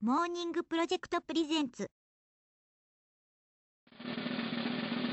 [0.00, 1.89] モーニングプロジェクトプレゼンツ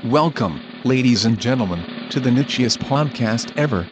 [0.05, 3.85] Welcome, ladies and gentlemen, to the nichiest podcast ever.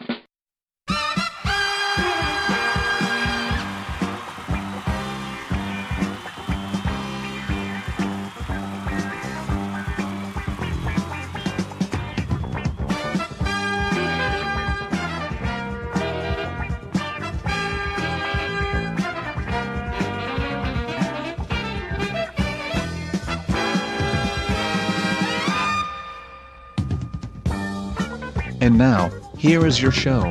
[29.48, 30.30] Here is your show.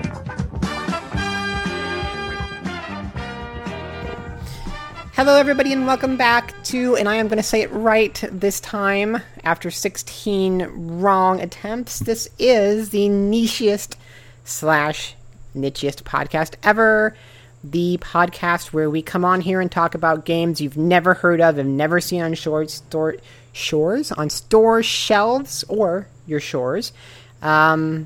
[5.16, 8.59] Hello, everybody, and welcome back to, and I am going to say it right this
[8.59, 10.67] time after 16
[10.99, 11.98] wrong attempts.
[11.98, 13.95] This is the nichiest
[14.44, 15.16] slash
[15.55, 17.16] nichiest podcast ever.
[17.63, 21.58] The podcast where we come on here and talk about games you've never heard of
[21.58, 23.16] and never seen on shore, store,
[23.52, 26.94] shores, on store shelves or your shores,
[27.41, 28.06] um,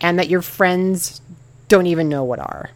[0.00, 1.20] and that your friends
[1.68, 2.70] don't even know what are.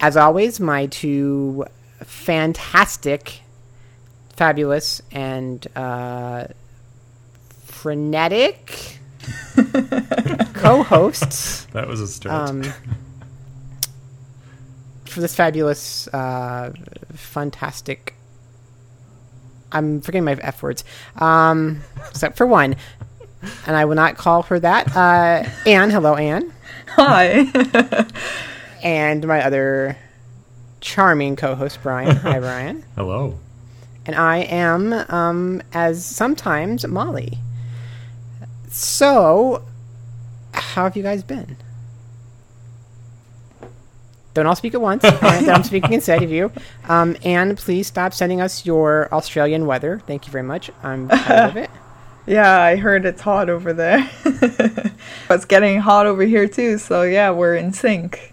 [0.00, 1.64] As always, my two
[2.04, 3.40] fantastic,
[4.30, 6.46] fabulous, and uh,
[7.64, 8.98] frenetic
[10.54, 12.50] co-hosts That was a start.
[12.50, 12.62] um,
[15.06, 16.72] for this fabulous, uh,
[17.14, 18.14] fantastic.
[19.72, 20.84] I'm forgetting my f words,
[21.16, 22.76] um, except for one,
[23.66, 24.94] and I will not call her that.
[24.96, 26.52] Uh, Anne, hello, Anne,
[26.88, 27.46] Hi.
[28.82, 29.96] and my other
[30.80, 32.16] charming co-host Brian.
[32.16, 32.84] Hi, Brian.
[32.96, 33.38] Hello.
[34.06, 37.38] and I am, um, as sometimes Molly.
[38.68, 39.62] So,
[40.52, 41.56] how have you guys been?
[44.34, 45.04] Don't all speak at once.
[45.22, 46.50] I'm speaking instead of you.
[46.88, 50.02] Um, and please stop sending us your Australian weather.
[50.08, 50.70] Thank you very much.
[50.82, 51.70] I'm tired of it.
[52.26, 54.08] Yeah, I heard it's hot over there.
[55.30, 58.32] it's getting hot over here too, so yeah, we're in sync.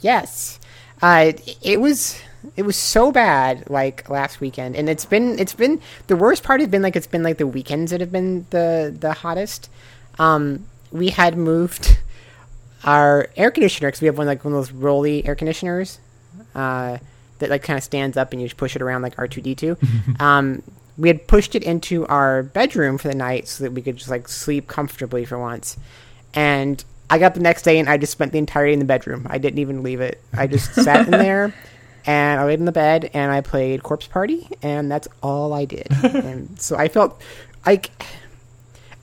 [0.00, 0.58] Yes,
[1.02, 2.20] uh, it was
[2.56, 6.60] it was so bad like last weekend, and it's been it's been the worst part
[6.60, 9.70] has been like it's been like the weekends that have been the the hottest.
[10.18, 11.98] Um, we had moved
[12.84, 15.98] our air conditioner because we have one like one of those rolly air conditioners
[16.54, 16.98] uh,
[17.38, 19.40] that like kind of stands up and you just push it around like R two
[19.40, 19.76] D two.
[20.98, 24.10] We had pushed it into our bedroom for the night so that we could just
[24.10, 25.76] like sleep comfortably for once,
[26.34, 28.84] and I got the next day and I just spent the entire day in the
[28.84, 29.26] bedroom.
[29.30, 30.20] I didn't even leave it.
[30.32, 31.54] I just sat in there
[32.04, 35.64] and I laid in the bed and I played Corpse Party and that's all I
[35.64, 35.86] did.
[36.02, 37.20] and so I felt
[37.64, 37.90] like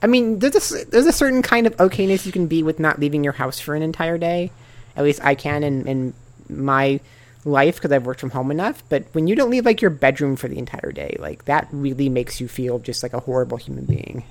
[0.01, 2.99] I mean, there's a, there's a certain kind of okayness you can be with not
[2.99, 4.51] leaving your house for an entire day.
[4.97, 6.13] At least I can in, in
[6.49, 6.99] my
[7.45, 8.83] life because I've worked from home enough.
[8.89, 12.09] But when you don't leave like your bedroom for the entire day, like that really
[12.09, 14.23] makes you feel just like a horrible human being.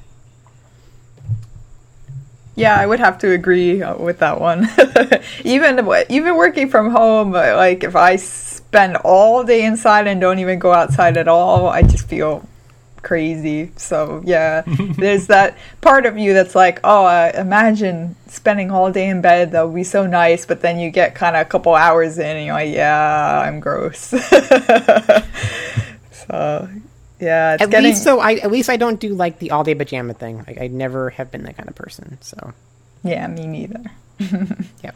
[2.54, 4.68] Yeah, I would have to agree uh, with that one.
[5.44, 10.38] even even working from home, uh, like if I spend all day inside and don't
[10.38, 12.46] even go outside at all, I just feel
[13.02, 13.70] crazy.
[13.76, 19.08] So yeah, there's that part of you that's like, oh, uh, imagine spending all day
[19.08, 19.52] in bed.
[19.52, 20.46] That would be so nice.
[20.46, 23.60] But then you get kind of a couple hours in, and you're like, yeah, I'm
[23.60, 23.98] gross.
[26.12, 26.68] so
[27.20, 27.90] yeah, it's At getting.
[27.90, 30.38] least so I at least I don't do like the all day pajama thing.
[30.46, 32.18] Like I never have been that kind of person.
[32.20, 32.52] So
[33.04, 33.82] yeah, me neither.
[34.82, 34.94] yep.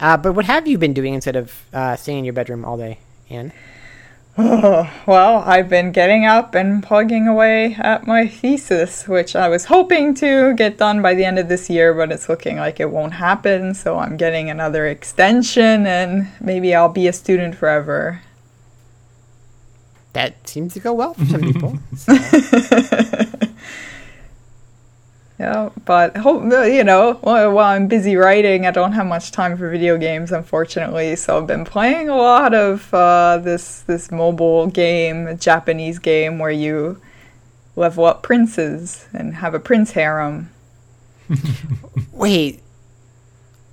[0.00, 2.76] Uh, but what have you been doing instead of uh, staying in your bedroom all
[2.76, 2.98] day,
[3.30, 3.52] Anne?
[5.06, 10.14] Well, I've been getting up and plugging away at my thesis, which I was hoping
[10.16, 13.14] to get done by the end of this year, but it's looking like it won't
[13.14, 13.74] happen.
[13.74, 18.22] So I'm getting another extension, and maybe I'll be a student forever.
[20.14, 21.78] That seems to go well for some people.
[21.96, 22.14] So,
[25.42, 29.68] Yeah, but hope you know while, I'm busy writing, I don't have much time for
[29.68, 31.16] video games, unfortunately.
[31.16, 36.38] So I've been playing a lot of uh, this this mobile game, a Japanese game
[36.38, 37.02] where you
[37.74, 40.48] level up princes and have a prince harem.
[42.12, 42.62] wait,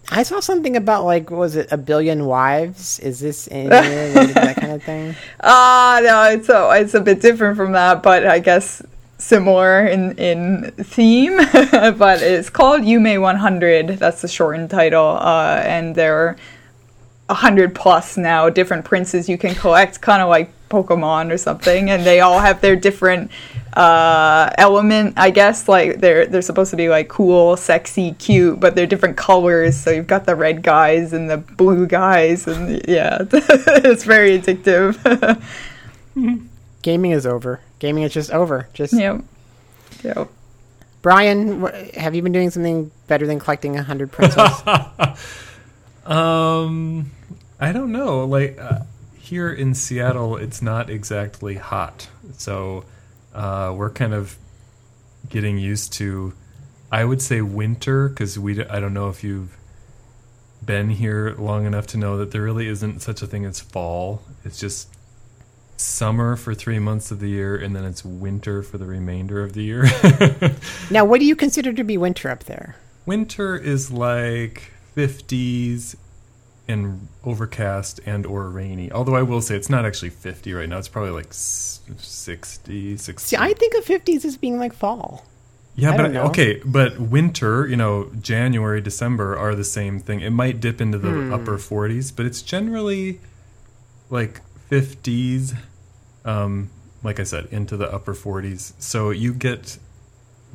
[0.10, 2.98] I saw something about like was it a billion wives?
[2.98, 5.16] Is this in that kind of thing?
[5.40, 8.82] Ah, no, it's a it's a bit different from that, but I guess
[9.20, 11.38] similar in in theme.
[11.72, 13.88] but it's called Yume 100.
[14.00, 16.38] That's the shortened title, uh, and there are
[17.30, 21.90] a hundred plus now different princes you can collect, kind of like Pokemon or something,
[21.90, 23.30] and they all have their different
[23.74, 25.68] uh, element, I guess.
[25.68, 29.76] Like they're they're supposed to be like cool, sexy, cute, but they're different colors.
[29.76, 34.98] So you've got the red guys and the blue guys, and yeah, it's very addictive.
[36.82, 37.62] Gaming is over.
[37.80, 38.68] Gaming is just over.
[38.74, 39.24] Just Yep.
[40.04, 40.30] Yep.
[41.02, 44.62] Brian, wh- have you been doing something better than collecting a hundred princess?
[46.06, 47.12] Um,
[47.60, 48.26] I don't know.
[48.26, 48.80] Like uh,
[49.20, 52.86] here in Seattle, it's not exactly hot, so
[53.34, 54.36] uh, we're kind of
[55.30, 56.34] getting used to.
[56.92, 58.66] I would say winter because we.
[58.66, 59.56] I don't know if you've
[60.66, 64.24] been here long enough to know that there really isn't such a thing as fall.
[64.44, 64.88] It's just
[65.80, 69.54] summer for three months of the year, and then it's winter for the remainder of
[69.54, 69.84] the year.
[70.92, 72.76] now, what do you consider to be winter up there?
[73.06, 75.96] winter is like 50s
[76.68, 80.78] and overcast and or rainy although i will say it's not actually 50 right now
[80.78, 85.26] it's probably like s- 60 60 See, I think of fifties as being like fall.
[85.76, 90.30] yeah I but okay but winter you know january december are the same thing it
[90.32, 91.34] might dip into the Hmm.
[91.34, 93.20] upper 40s but it's generally
[94.12, 95.56] like 50s
[96.30, 96.70] um
[97.04, 99.78] like i said into the upper 40s so you get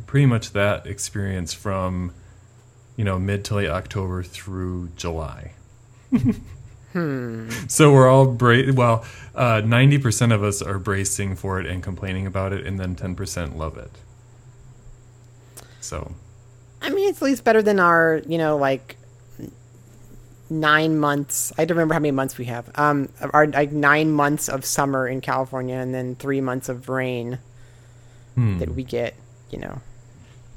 [0.06, 2.12] pretty much that experience from
[2.96, 5.52] you know mid to late october through july.
[7.66, 9.04] So we're all bra- well
[9.34, 13.56] uh, 90% of us are bracing for it and complaining about it and then 10%
[13.56, 13.90] love it.
[15.80, 16.14] So.
[16.80, 18.96] I mean, it's at least better than our, you know, like
[20.50, 21.52] nine months.
[21.58, 22.70] I don't remember how many months we have.
[22.74, 27.38] Um, our like nine months of summer in California, and then three months of rain
[28.34, 28.58] hmm.
[28.58, 29.14] that we get.
[29.50, 29.80] You know,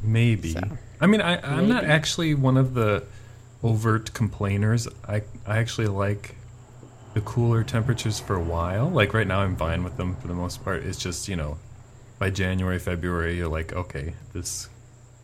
[0.01, 0.51] Maybe.
[0.51, 0.61] So,
[1.01, 3.03] I mean, I, I'm not actually one of the
[3.63, 4.87] overt complainers.
[5.07, 6.35] I I actually like
[7.13, 8.89] the cooler temperatures for a while.
[8.89, 10.83] Like right now, I'm fine with them for the most part.
[10.83, 11.57] It's just you know,
[12.19, 14.69] by January, February, you're like, okay, this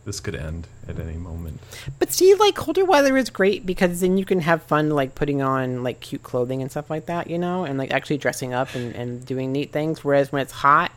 [0.04, 1.60] this could end at any moment.
[1.98, 5.42] but see, like colder weather is great because then you can have fun, like putting
[5.42, 7.28] on like cute clothing and stuff like that.
[7.30, 10.04] You know, and like actually dressing up and, and doing neat things.
[10.04, 10.92] Whereas when it's hot.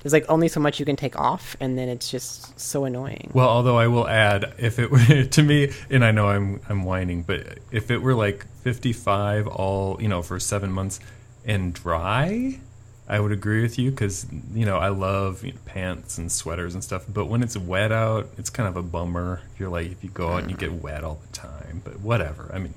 [0.00, 3.32] There's like only so much you can take off, and then it's just so annoying.
[3.34, 6.84] Well, although I will add, if it were to me, and I know I'm I'm
[6.84, 11.00] whining, but if it were like 55 all, you know, for seven months
[11.44, 12.60] and dry,
[13.10, 16.74] I would agree with you because you know I love you know, pants and sweaters
[16.74, 17.06] and stuff.
[17.08, 19.40] But when it's wet out, it's kind of a bummer.
[19.54, 20.82] If you're like if you go out and you get mm.
[20.82, 22.50] wet all the time, but whatever.
[22.52, 22.74] I mean,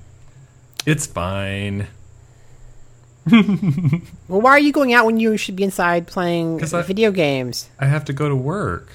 [0.86, 1.88] it's fine.
[4.28, 7.68] Well, why are you going out when you should be inside playing I- video games?
[7.78, 8.88] I have to go to work.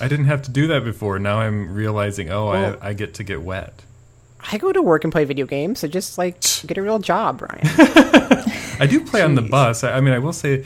[0.00, 1.18] I didn't have to do that before.
[1.18, 3.84] Now I'm realizing, oh, Well- I I get to get wet.
[4.50, 7.38] I go to work and play video games, so just like get a real job,
[7.38, 7.62] Brian.
[8.82, 9.84] I do play on the bus.
[9.84, 10.64] I, I mean, I will say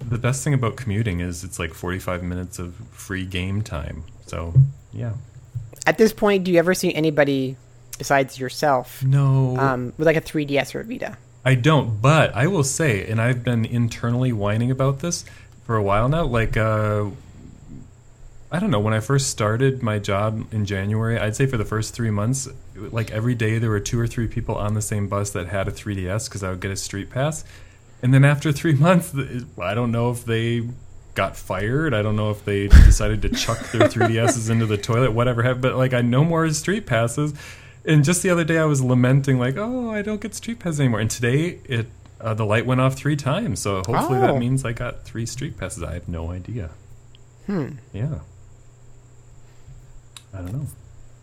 [0.00, 4.04] the best thing about commuting is it's like 45 minutes of free game time.
[4.26, 4.54] So,
[4.92, 5.14] yeah.
[5.84, 7.56] At this point, do you ever see anybody
[7.98, 11.18] besides yourself No, um, with like a 3DS or a Vita?
[11.44, 12.00] I don't.
[12.00, 15.24] But I will say, and I've been internally whining about this
[15.64, 16.26] for a while now.
[16.26, 17.06] Like, uh,
[18.52, 18.80] I don't know.
[18.80, 22.48] When I first started my job in January, I'd say for the first three months,
[22.90, 25.68] like every day there were two or three people on the same bus that had
[25.68, 27.44] a 3DS because I would get a street pass.
[28.02, 29.14] And then after three months,
[29.60, 30.68] I don't know if they
[31.14, 31.94] got fired.
[31.94, 35.42] I don't know if they decided to chuck their 3DSs into the toilet, whatever.
[35.42, 35.62] happened.
[35.62, 37.34] But like, I no more street passes.
[37.84, 40.78] And just the other day, I was lamenting like, "Oh, I don't get street passes
[40.80, 41.86] anymore." And today, it
[42.20, 43.60] uh, the light went off three times.
[43.60, 44.20] So hopefully Oh.
[44.32, 45.82] that means I got three street passes.
[45.82, 46.70] I have no idea.
[47.46, 47.68] Hmm.
[47.94, 48.18] Yeah.
[50.34, 50.66] I don't know.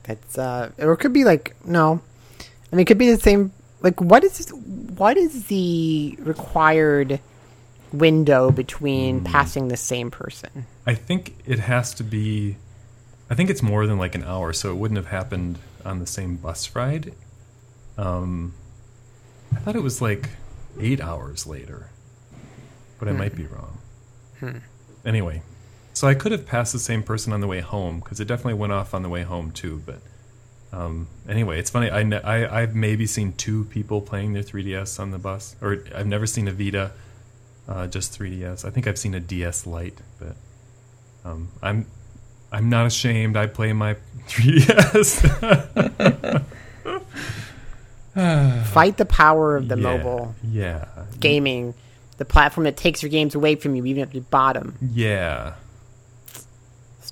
[0.05, 2.01] That's uh, or it could be like no.
[2.71, 3.51] I mean, it could be the same.
[3.81, 7.19] Like, what is what is the required
[7.93, 9.25] window between Hmm.
[9.25, 10.65] passing the same person?
[10.85, 12.57] I think it has to be.
[13.29, 16.05] I think it's more than like an hour, so it wouldn't have happened on the
[16.07, 17.13] same bus ride.
[17.97, 18.53] Um,
[19.55, 20.29] I thought it was like
[20.79, 21.89] eight hours later,
[22.99, 23.77] but I might be wrong.
[24.39, 24.57] Hmm.
[25.05, 25.41] Anyway,
[25.95, 28.53] so I could have passed the same person on the way home because it definitely
[28.53, 29.81] went off on the way home too.
[29.85, 29.99] But
[30.71, 31.89] um, anyway, it's funny.
[31.89, 36.05] I, I I've maybe seen two people playing their 3ds on the bus, or I've
[36.05, 36.91] never seen a Vita,
[37.67, 38.63] uh, just 3ds.
[38.65, 40.35] I think I've seen a DS Lite, but
[41.23, 41.87] um, I'm
[42.51, 43.35] I'm not ashamed.
[43.37, 43.95] I play my
[44.27, 46.43] 3ds.
[48.15, 50.85] Fight the power of the Yeah, mobile Yeah.
[51.19, 51.73] gaming,
[52.17, 54.75] the platform that takes your games away from you, even at the bottom.
[54.93, 55.53] Yeah.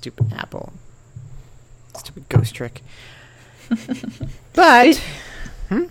[0.04, 0.70] Stupid Apple.
[1.96, 2.82] Stupid ghost trick.
[4.52, 4.96] but
[5.70, 5.84] hmm?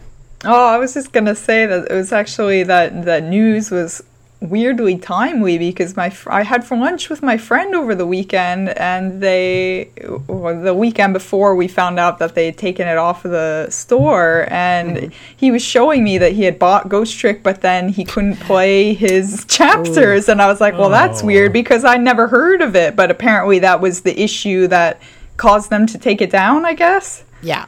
[0.46, 4.04] Oh, I was just gonna say that it was actually that that news was
[4.44, 8.70] weirdly timely because my fr- I had for lunch with my friend over the weekend,
[8.70, 9.90] and they
[10.28, 13.68] or the weekend before we found out that they had taken it off of the
[13.70, 15.36] store, and mm-hmm.
[15.36, 18.94] he was showing me that he had bought Ghost Trick, but then he couldn't play
[18.94, 19.46] his oh.
[19.48, 21.28] chapters, and I was like, well, that's Oh.
[21.28, 25.02] weird because I never heard of it, but apparently that was the issue that
[25.38, 26.66] caused them to take it down.
[26.66, 27.24] I guess.
[27.42, 27.66] Yeah,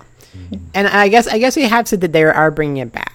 [0.73, 3.14] and I guess I guess they have said that they are bringing it back.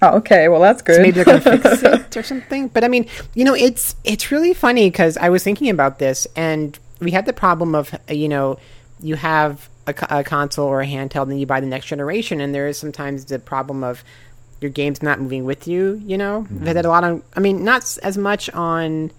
[0.00, 0.48] Oh, okay.
[0.48, 0.96] Well, that's good.
[0.96, 2.68] So maybe they're going to fix it or something.
[2.68, 6.26] But I mean, you know, it's it's really funny because I was thinking about this,
[6.36, 8.58] and we had the problem of you know,
[9.00, 12.54] you have a, a console or a handheld, and you buy the next generation, and
[12.54, 14.04] there is sometimes the problem of
[14.60, 16.00] your game's not moving with you.
[16.04, 17.22] You know, we've had that a lot on.
[17.34, 19.10] I mean, not as much on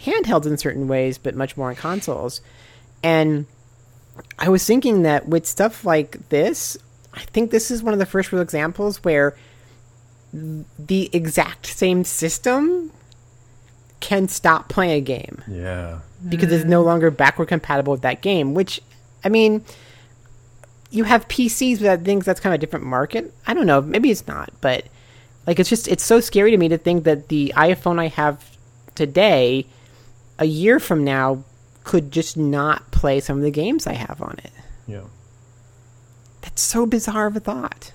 [0.00, 2.40] handhelds in certain ways, but much more on consoles.
[3.02, 3.46] And
[4.38, 6.76] I was thinking that with stuff like this,
[7.14, 9.36] I think this is one of the first real examples where
[10.78, 12.90] the exact same system
[14.00, 16.00] can stop playing a game Yeah.
[16.28, 18.52] because it's no longer backward compatible with that game.
[18.54, 18.80] Which,
[19.24, 19.64] I mean,
[20.90, 23.32] you have PCs that things that's kind of a different market.
[23.46, 24.84] I don't know, maybe it's not, but
[25.46, 28.56] like it's just it's so scary to me to think that the iPhone I have
[28.94, 29.66] today,
[30.38, 31.42] a year from now,
[31.84, 34.52] could just not play some of the games I have on it.
[34.86, 35.02] Yeah.
[36.42, 37.92] That's so bizarre of a thought.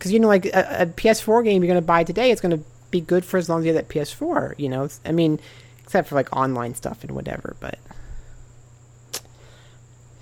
[0.00, 2.56] Because you know, like a, a PS4 game you're going to buy today, it's going
[2.58, 4.58] to be good for as long as you have that PS4.
[4.58, 5.38] You know, It's- I mean,
[5.84, 7.54] except for like online stuff and whatever.
[7.60, 7.78] But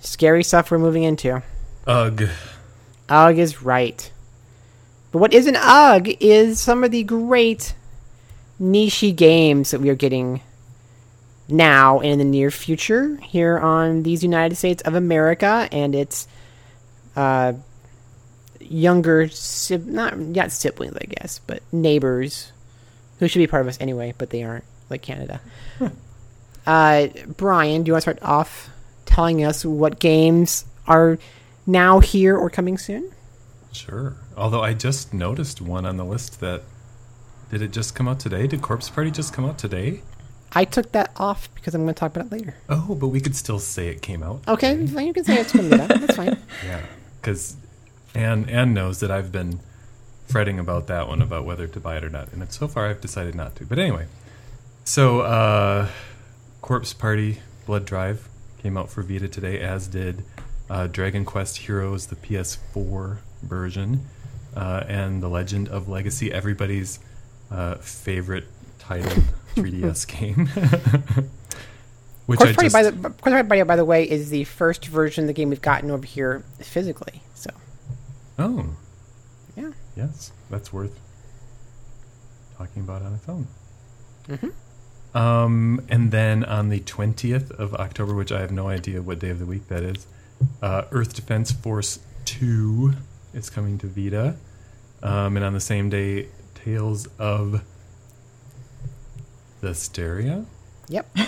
[0.01, 1.41] scary stuff we're moving into.
[1.87, 2.27] Ugh.
[3.07, 4.11] Ugh is right.
[5.13, 7.73] But what isn't Ugh is some of the great
[8.59, 10.41] niche games that we are getting
[11.47, 16.27] now and in the near future here on these United States of America and its
[17.15, 17.53] uh,
[18.69, 22.51] younger sib- not not siblings, I guess, but neighbors
[23.19, 25.41] who should be part of us anyway, but they aren't, like Canada.
[26.65, 27.07] uh,
[27.37, 28.69] Brian, do you want to start off
[29.05, 31.17] telling us what games are
[31.65, 33.11] now here or coming soon?
[33.71, 34.15] Sure.
[34.37, 36.63] Although I just noticed one on the list that
[37.51, 38.47] did it just come out today?
[38.47, 40.01] Did Corpse Party just come out today?
[40.53, 42.55] I took that off because I'm going to talk about it later.
[42.69, 44.41] Oh, but we could still say it came out.
[44.47, 45.83] Okay, fine, you can say it's going to be.
[45.99, 46.37] That's fine.
[46.65, 46.81] Yeah,
[47.21, 47.55] because
[48.15, 49.59] Anne Anne knows that I've been
[50.27, 53.01] fretting about that one about whether to buy it or not, and so far I've
[53.01, 53.65] decided not to.
[53.65, 54.07] But anyway,
[54.83, 55.87] so uh,
[56.61, 58.27] Corpse Party Blood Drive
[58.61, 60.23] came out for Vita today, as did
[60.69, 64.05] uh, Dragon Quest Heroes, the PS4 version,
[64.55, 66.99] uh, and The Legend of Legacy, everybody's
[67.51, 68.45] uh, favorite
[68.77, 69.23] title
[69.55, 70.47] 3DS game.
[72.25, 75.27] Which Party, just, by the, Corpse Party, by the way, is the first version of
[75.27, 77.23] the game we've gotten over here physically.
[77.33, 77.49] So,
[78.39, 78.65] oh,
[79.55, 79.71] yeah.
[79.95, 80.99] Yes, that's worth
[82.57, 83.47] talking about on its own.
[85.13, 89.29] Um, and then on the 20th of October, which I have no idea what day
[89.29, 90.05] of the week that is,
[90.61, 92.93] uh, Earth Defense Force 2
[93.33, 94.35] is coming to Vita.
[95.01, 97.63] Um, and on the same day, Tales of
[99.61, 100.45] Zestiria.
[100.87, 101.07] Yep.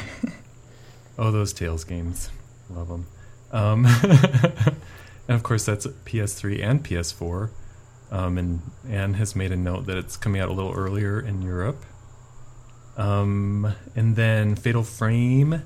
[1.17, 2.31] Oh, those Tales games.
[2.69, 3.05] Love them.
[3.51, 3.85] Um,
[5.31, 7.51] and of course, that's PS3 and PS4.
[8.11, 11.41] Um, and Anne has made a note that it's coming out a little earlier in
[11.41, 11.85] Europe.
[12.97, 15.63] Um, and then Fatal Frame,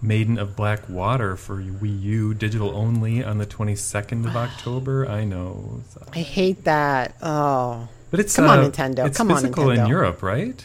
[0.00, 5.08] Maiden of Black Water for Wii U, digital only on the 22nd of October.
[5.08, 5.82] I know.
[6.12, 7.16] I hate that.
[7.20, 7.88] Oh.
[8.12, 9.04] But it's Come on, uh, Nintendo.
[9.08, 10.64] It's Come on, physical in Europe, right?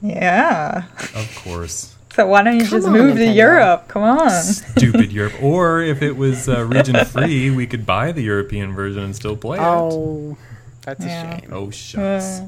[0.00, 0.84] Yeah.
[1.14, 1.93] Of course.
[2.14, 3.88] So why don't you Come just on, move to Europe?
[3.88, 4.30] Come on.
[4.30, 5.42] Stupid Europe.
[5.42, 9.36] Or if it was uh, region free, we could buy the European version and still
[9.36, 9.62] play it.
[9.62, 10.36] Oh.
[10.82, 11.50] That's a shame.
[11.50, 12.42] Oh, shucks.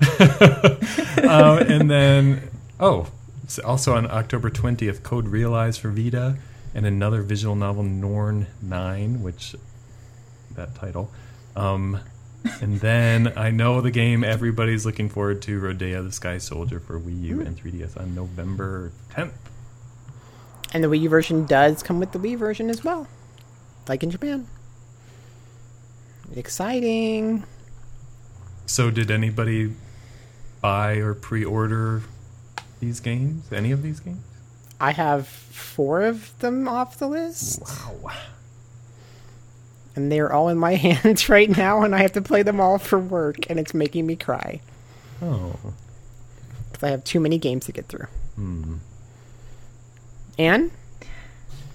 [0.00, 0.76] Uh,
[1.28, 3.08] um, and then, oh,
[3.44, 6.36] s- also on October 20th, Code Realize for Vita,
[6.74, 9.54] and another visual novel, Norn 9, which,
[10.56, 11.10] that title.
[11.54, 12.00] Um,
[12.60, 16.98] and then I know the game everybody's looking forward to, Rodea the Sky Soldier for
[17.00, 17.46] Wii U mm-hmm.
[17.46, 19.32] and 3DS on November 10th.
[20.72, 23.06] And the Wii U version does come with the Wii version as well,
[23.88, 24.46] like in Japan.
[26.34, 27.44] Exciting.
[28.66, 29.72] So, did anybody
[30.60, 32.02] buy or pre order
[32.80, 33.52] these games?
[33.52, 34.24] Any of these games?
[34.80, 37.62] I have four of them off the list,
[38.02, 38.12] Wow.
[39.96, 42.78] And they're all in my hands right now, and I have to play them all
[42.78, 44.60] for work, and it's making me cry
[45.22, 45.56] Oh.
[46.70, 48.06] because I have too many games to get through.
[48.34, 48.74] Hmm.
[50.38, 50.70] And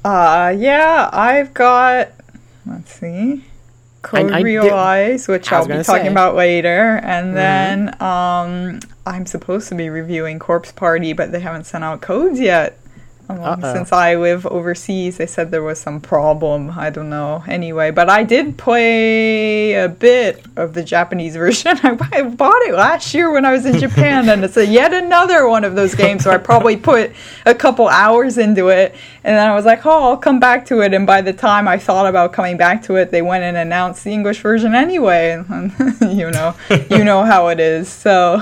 [0.03, 2.09] uh, yeah, I've got.
[2.65, 3.45] Let's see.
[4.01, 6.11] Code I did- Realize, which I was I'll be talking say.
[6.11, 11.65] about later, and then um, I'm supposed to be reviewing Corpse Party, but they haven't
[11.65, 12.77] sent out codes yet.
[13.29, 16.71] Um, since I live overseas, they said there was some problem.
[16.71, 17.43] I don't know.
[17.48, 21.77] Anyway, but I did play a bit of the Japanese version.
[21.83, 24.93] I, I bought it last year when I was in Japan, and it's a yet
[24.93, 27.12] another one of those games where I probably put
[27.45, 30.81] a couple hours into it, and then I was like, oh, I'll come back to
[30.81, 30.95] it.
[30.95, 34.03] And by the time I thought about coming back to it, they went and announced
[34.03, 35.43] the English version anyway.
[35.59, 36.55] And you know,
[36.89, 37.89] you know how it is.
[37.89, 38.41] So,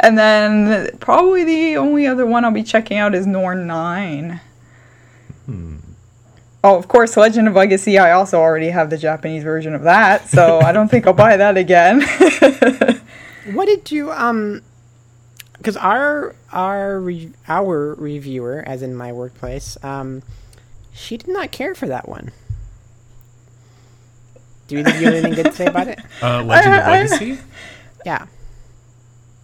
[0.00, 3.87] and then probably the only other one I'll be checking out is Norn Nine.
[6.64, 7.98] Oh, of course, Legend of Legacy.
[7.98, 11.36] I also already have the Japanese version of that, so I don't think I'll buy
[11.36, 12.02] that again.
[13.52, 14.60] What did you um?
[15.56, 20.22] Because our our re- our reviewer, as in my workplace, um,
[20.92, 22.30] she did not care for that one.
[24.66, 25.98] Do you, do you have anything good to say about it?
[26.22, 27.38] Uh, Legend of I- Legacy.
[28.04, 28.26] Yeah.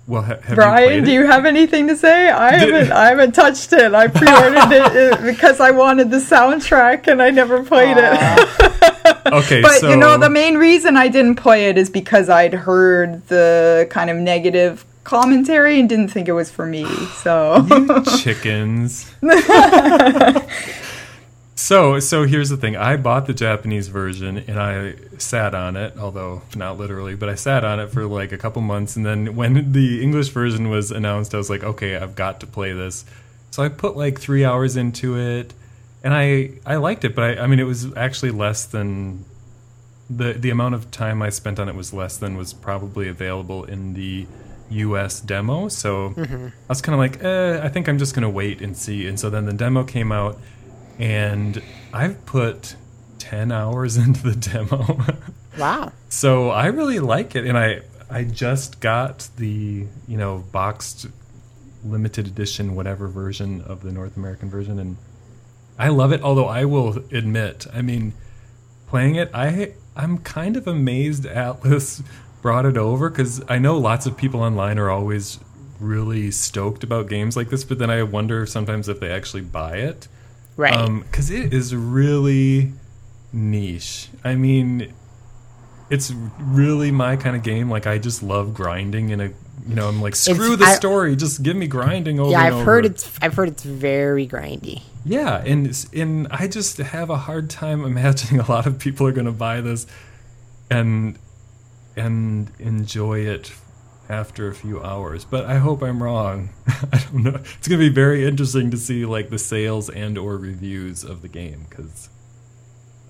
[0.06, 1.14] Well, ha- have you Brian, played do it?
[1.14, 2.28] you have anything to say?
[2.28, 2.92] I haven't.
[3.04, 3.94] I haven't touched it.
[3.94, 8.80] I pre-ordered it uh, because I wanted the soundtrack, and I never played it.
[9.26, 12.52] Okay, But so you know, the main reason I didn't play it is because I'd
[12.52, 16.84] heard the kind of negative commentary and didn't think it was for me.
[17.22, 17.66] So
[18.18, 19.10] chickens.
[21.64, 22.76] So so here's the thing.
[22.76, 27.36] I bought the Japanese version and I sat on it, although not literally, but I
[27.36, 30.90] sat on it for like a couple months and then when the English version was
[30.90, 33.06] announced, I was like, okay, I've got to play this.
[33.50, 35.54] So I put like 3 hours into it
[36.02, 39.24] and I I liked it, but I I mean it was actually less than
[40.10, 43.64] the the amount of time I spent on it was less than was probably available
[43.64, 44.26] in the
[44.68, 45.68] US demo.
[45.68, 48.76] So I was kind of like, eh, I think I'm just going to wait and
[48.76, 49.06] see.
[49.06, 50.38] And so then the demo came out,
[50.98, 52.76] and I've put
[53.18, 54.98] 10 hours into the demo.
[55.58, 55.92] Wow.
[56.08, 57.46] so I really like it.
[57.46, 61.06] And I, I just got the, you know, boxed
[61.84, 64.78] limited edition, whatever version of the North American version.
[64.78, 64.96] And
[65.78, 66.22] I love it.
[66.22, 68.14] Although I will admit, I mean,
[68.88, 72.02] playing it, I I'm kind of amazed Atlus
[72.42, 75.38] brought it over because I know lots of people online are always
[75.80, 79.76] really stoked about games like this, but then I wonder sometimes if they actually buy
[79.76, 80.08] it
[80.56, 80.72] Right.
[80.74, 82.72] Um, because it is really
[83.32, 84.08] niche.
[84.22, 84.92] I mean,
[85.90, 87.68] it's really my kind of game.
[87.70, 89.26] Like I just love grinding, and a
[89.66, 92.30] you know I'm like screw the I- story, just give me grinding over.
[92.30, 92.64] yeah, and I've over.
[92.64, 94.82] heard it's I've heard it's very grindy.
[95.04, 99.12] Yeah, and and I just have a hard time imagining a lot of people are
[99.12, 99.86] going to buy this
[100.70, 101.18] and
[101.96, 103.52] and enjoy it
[104.08, 105.24] after a few hours.
[105.24, 106.50] But I hope I'm wrong.
[106.92, 107.34] I don't know.
[107.58, 111.22] It's going to be very interesting to see like the sales and or reviews of
[111.22, 112.08] the game cuz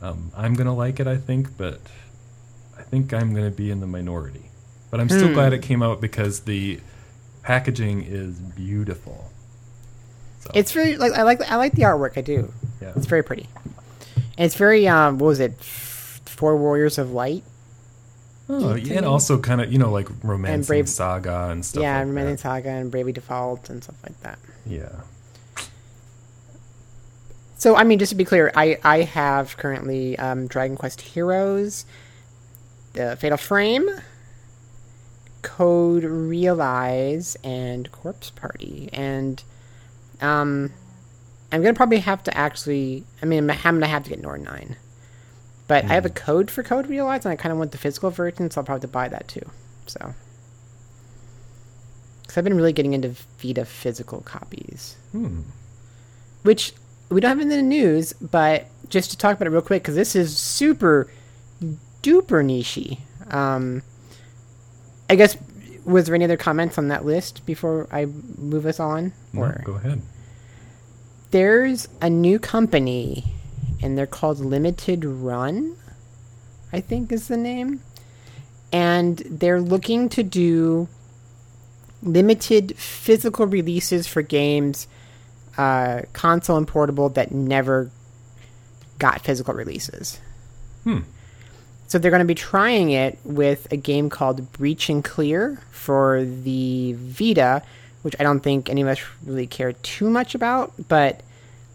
[0.02, 1.80] um, I'm going to like it I think, but
[2.78, 4.50] I think I'm going to be in the minority.
[4.90, 6.78] But I'm still glad it came out because the
[7.42, 9.30] packaging is beautiful.
[10.40, 12.16] So, It's very like I like I like the artwork.
[12.16, 12.52] I do.
[12.80, 12.92] yeah.
[12.94, 13.48] It's very pretty.
[14.36, 15.18] And it's very um.
[15.18, 15.54] What was it?
[15.60, 17.42] Four Warriors of Light.
[18.48, 21.82] Oh, yeah, and also kind of you know like romance Brave- and saga and stuff.
[21.82, 22.36] yeah, like Romancing.
[22.36, 24.38] Saga and Bravely Default and stuff like that.
[24.66, 25.00] Yeah.
[27.56, 31.86] So I mean, just to be clear, I I have currently um, Dragon Quest Heroes,
[32.92, 33.88] the Fatal Frame,
[35.40, 39.42] Code Realize, and Corpse Party, and
[40.20, 40.72] um,
[41.50, 43.04] I'm gonna probably have to actually.
[43.22, 44.76] I mean, I'm gonna have to get Norn Nine,
[45.66, 48.10] but I have a code for Code Realize, and I kind of want the physical
[48.10, 49.48] version, so I'll probably buy that too.
[49.86, 50.14] So.
[52.22, 55.40] Because I've been really getting into Vita physical copies Hmm.
[56.42, 56.72] which
[57.10, 59.94] we don't have in the news, but just to talk about it real quick, because
[59.94, 61.08] this is super
[62.02, 62.98] duper nichey.
[63.32, 63.82] Um,
[65.08, 65.36] I guess
[65.84, 69.12] was there any other comments on that list before I move us on?
[69.32, 70.00] No, Or go ahead.
[71.30, 73.32] there's a new company,
[73.84, 75.76] and they're called Limited Run.
[76.72, 77.82] I think is the name,
[78.72, 80.88] and they're looking to do
[82.02, 84.88] limited physical releases for games
[85.56, 87.90] uh, console and portable that never
[88.98, 90.18] got physical releases.
[90.82, 91.00] Hmm.
[91.86, 96.24] So they're going to be trying it with a game called Breach and Clear for
[96.24, 97.62] the Vita,
[98.02, 101.22] which I don't think any of us really care too much about, but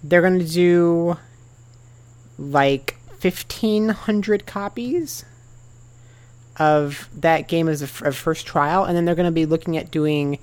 [0.04, 1.17] they're going to do
[2.39, 5.25] like 1500 copies
[6.58, 9.91] of that game as a, first trial, and then they're going to be looking at
[9.91, 10.39] doing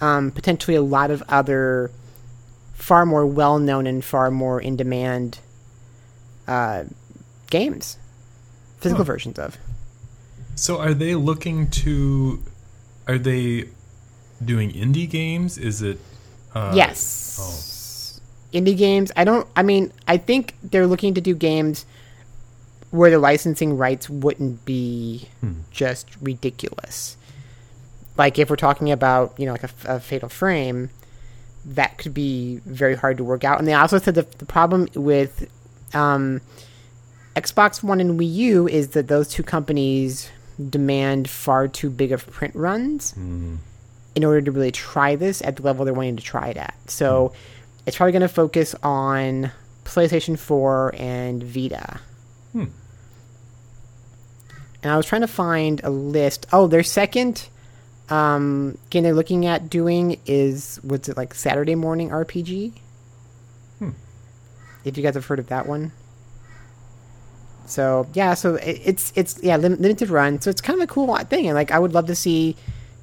[0.00, 1.90] um, potentially a lot of other
[2.74, 5.38] far more well known and far more in demand
[6.48, 6.84] uh,
[7.50, 7.96] games,
[8.78, 9.56] physical versions of.
[10.54, 12.42] So are they looking to?
[13.06, 13.68] Are they
[14.44, 15.58] doing indie games?
[15.58, 15.98] Is it?
[16.54, 17.71] Uh, yes.
[18.52, 19.10] Indie games.
[19.16, 19.46] I don't.
[19.56, 21.86] I mean, I think they're looking to do games
[22.90, 25.60] where the licensing rights wouldn't be hmm.
[25.70, 27.16] just ridiculous.
[28.16, 30.90] Like if we're talking about you know like a, a Fatal Frame,
[31.64, 33.58] that could be very hard to work out.
[33.58, 35.50] And they also said that the problem with
[35.94, 36.40] um,
[37.34, 40.30] Xbox One and Wii U is that those two companies
[40.68, 43.56] demand far too big of print runs hmm.
[44.14, 46.74] in order to really try this at the level they're wanting to try it at.
[46.88, 47.61] So hmm.
[47.86, 49.50] It's probably going to focus on
[49.84, 52.00] PlayStation 4 and Vita.
[54.82, 56.46] And I was trying to find a list.
[56.52, 57.48] Oh, their second
[58.08, 62.72] um, game they're looking at doing is what's it like Saturday Morning RPG?
[64.84, 65.92] If you guys have heard of that one.
[67.66, 70.40] So yeah, so it, it's it's yeah lim- limited run.
[70.40, 72.56] So it's kind of a cool thing, and like I would love to see,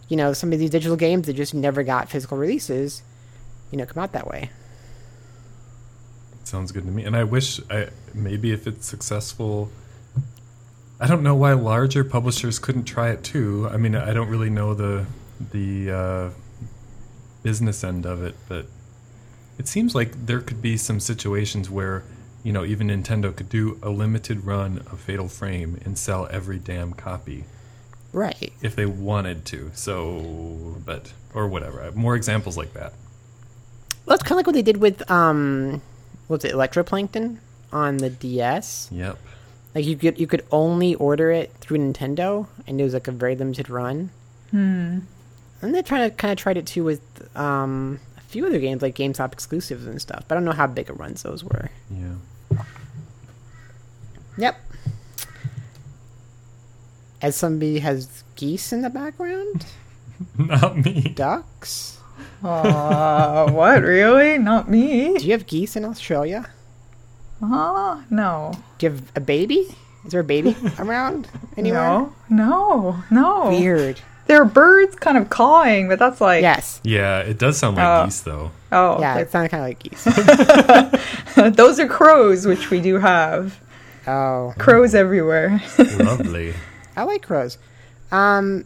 [0.10, 3.02] you know, some of these digital games that just never got physical releases,
[3.72, 4.50] you know, come out that way.
[6.44, 7.04] Sounds good to me.
[7.04, 9.72] And I wish I maybe if it's successful
[11.02, 13.70] I don't know why larger publishers couldn't try it too.
[13.72, 15.06] I mean, I don't really know the
[15.52, 16.30] the uh,
[17.42, 18.66] business end of it, but
[19.58, 22.04] it seems like there could be some situations where
[22.44, 26.60] you know even Nintendo could do a limited run of Fatal Frame and sell every
[26.60, 27.46] damn copy
[28.12, 28.52] Right.
[28.62, 29.72] if they wanted to.
[29.76, 31.90] So, but or whatever.
[31.96, 32.92] More examples like that.
[34.06, 35.82] Well, that's kind of like what they did with um,
[36.30, 37.38] what's it, Electroplankton
[37.74, 38.88] on the DS.
[38.92, 39.20] Yep.
[39.76, 43.12] Like you could you could only order it through Nintendo, and it was like a
[43.12, 44.10] very limited run.
[44.52, 45.00] Hmm.
[45.62, 47.02] And they trying to kind of tried it too with
[47.38, 50.24] um a few other games like GameStop exclusives and stuff.
[50.28, 51.70] But I don't know how big a runs those were.
[51.92, 52.58] Yeah.
[54.38, 54.56] Yep.
[57.22, 59.66] As somebody has geese in the background,
[60.38, 61.02] Not me.
[61.16, 61.99] ducks.
[62.44, 63.82] Uh, what?
[63.84, 64.38] Really?
[64.38, 65.18] Not me?
[65.18, 66.50] Do you have geese in Australia?
[67.42, 67.98] Huh?
[68.10, 68.52] No.
[68.78, 69.68] Do you have a baby?
[70.06, 71.82] Is there a baby around anywhere?
[71.82, 72.14] No.
[72.30, 73.04] No.
[73.12, 73.50] No.
[73.50, 74.02] Weird.
[74.28, 76.42] There are birds kind of cawing, but that's like.
[76.44, 76.80] Yes.
[76.84, 78.06] Yeah, it does sound like Oh.
[78.06, 78.52] geese though.
[78.72, 79.00] Oh.
[79.00, 81.56] Yeah, they're- it sounds kind of like geese.
[81.58, 83.60] Those are crows, which we do have.
[84.08, 85.62] Oh, Crows everywhere.
[86.00, 86.54] Lovely.
[86.96, 87.58] I like crows.
[88.12, 88.66] Um,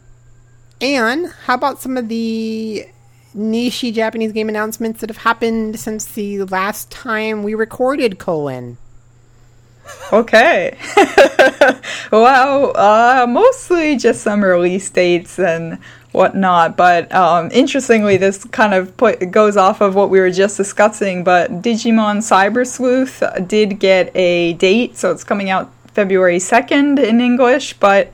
[0.80, 2.86] and how about some of the
[3.34, 8.18] niche Japanese game announcements that have happened since the last time we recorded?
[8.18, 8.78] Colon.
[10.12, 10.78] Okay.
[12.10, 15.78] well, uh, mostly just some release dates and
[16.12, 16.76] whatnot.
[16.76, 21.24] But um, interestingly, this kind of put, goes off of what we were just discussing.
[21.24, 27.20] But Digimon Cyber Sleuth did get a date, so it's coming out February 2nd in
[27.20, 27.74] English.
[27.74, 28.12] But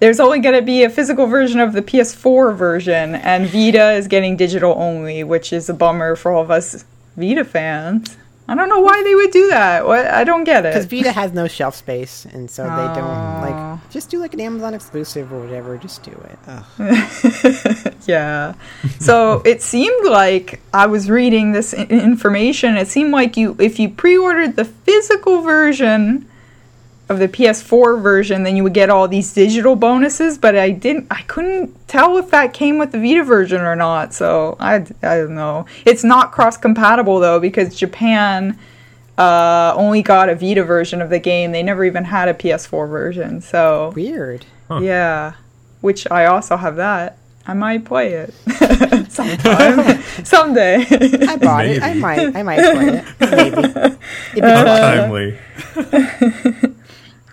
[0.00, 4.08] there's only going to be a physical version of the PS4 version, and Vita is
[4.08, 6.84] getting digital only, which is a bummer for all of us
[7.16, 8.16] Vita fans.
[8.48, 9.86] I don't know why they would do that.
[9.86, 10.70] What I don't get it.
[10.70, 10.86] Because.
[10.86, 14.74] Vita has no shelf space, and so they don't like just do like an Amazon
[14.74, 15.78] exclusive or whatever.
[15.78, 17.94] Just do it.
[18.06, 18.54] Yeah.
[18.98, 22.76] So it seemed like I was reading this information.
[22.76, 26.28] It seemed like you, if you pre-ordered the physical version
[27.10, 30.38] of the PS4 version, then you would get all these digital bonuses.
[30.38, 31.08] But I didn't.
[31.10, 34.14] I couldn't tell if that came with the Vita version or not.
[34.14, 35.66] So I, I don't know.
[35.84, 38.56] It's not cross-compatible though because Japan
[39.18, 41.50] uh, only got a Vita version of the game.
[41.50, 43.40] They never even had a PS4 version.
[43.40, 44.46] So Weird.
[44.70, 45.34] yeah,
[45.80, 47.18] which I also have that.
[47.46, 48.32] I might play it
[49.10, 50.86] sometime, someday.
[51.26, 51.82] I bought it.
[51.82, 52.36] I might.
[52.36, 53.04] I might play it.
[53.18, 53.56] Maybe.
[53.66, 53.98] It'd
[54.34, 54.66] be fun.
[54.66, 55.38] Timely.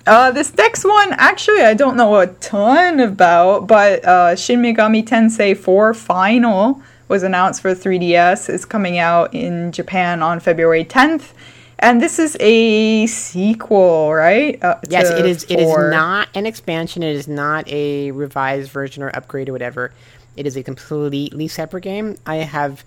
[0.07, 5.05] Uh, this next one, actually, I don't know a ton about, but uh, Shin Megami
[5.05, 8.49] Tensei 4 Final was announced for 3DS.
[8.49, 11.31] It's coming out in Japan on February 10th.
[11.79, 14.61] And this is a sequel, right?
[14.63, 15.43] Uh, Yes, it is.
[15.43, 17.03] It is not an expansion.
[17.03, 19.93] It is not a revised version or upgrade or whatever.
[20.35, 22.17] It is a completely separate game.
[22.25, 22.83] I have,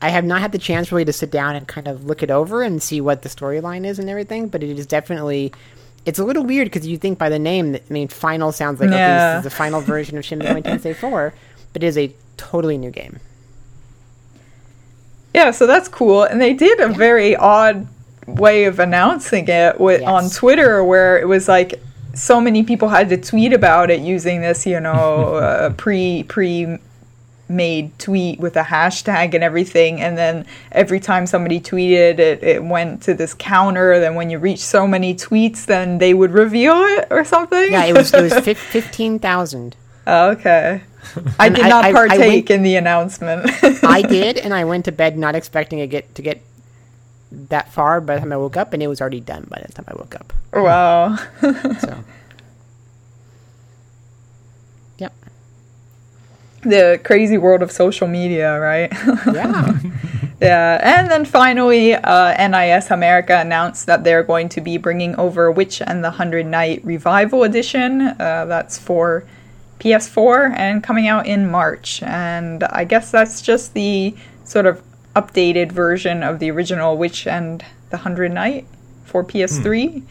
[0.00, 2.30] I have not had the chance really to sit down and kind of look it
[2.30, 4.48] over and see what the storyline is and everything.
[4.48, 5.52] But it is definitely,
[6.04, 8.80] it's a little weird because you think by the name, that, I mean, final sounds
[8.80, 9.36] like okay, Yeah.
[9.36, 11.32] this is the final version of Shin Megami Tensei 4,
[11.72, 13.20] but it is a totally new game.
[15.34, 16.24] Yeah, so that's cool.
[16.24, 17.86] And they did a very odd
[18.26, 20.08] way of announcing it with, Yes.
[20.10, 21.80] on Twitter where it was like
[22.14, 26.78] so many people had to tweet about it using this, you know, uh, pre pre
[27.52, 32.64] made tweet with a hashtag and everything and then every time somebody tweeted it it
[32.64, 36.74] went to this counter then when you reach so many tweets then they would reveal
[36.96, 39.76] it or something Yeah, it was it was fif- fifteen thousand.
[40.06, 40.82] Oh, okay
[41.38, 43.50] I did not I- I partake went- in the announcement.
[43.84, 46.40] I did, and I went to bed not expecting to get to get
[47.50, 48.00] that far.
[48.00, 49.94] By the time I woke up, and it was already done by the time I
[49.94, 50.32] woke up.
[50.52, 51.18] wow.
[51.80, 52.04] So,
[56.62, 58.92] The crazy world of social media, right?
[59.32, 59.78] yeah.
[60.42, 65.52] Yeah, and then finally, uh, NIS America announced that they're going to be bringing over
[65.52, 68.00] Witch and the Hundred Knight Revival Edition.
[68.00, 69.24] Uh, that's for
[69.78, 72.02] PS4 and coming out in March.
[72.02, 74.82] And I guess that's just the sort of
[75.14, 78.66] updated version of the original Witch and the Hundred Knight
[79.04, 80.02] for PS3.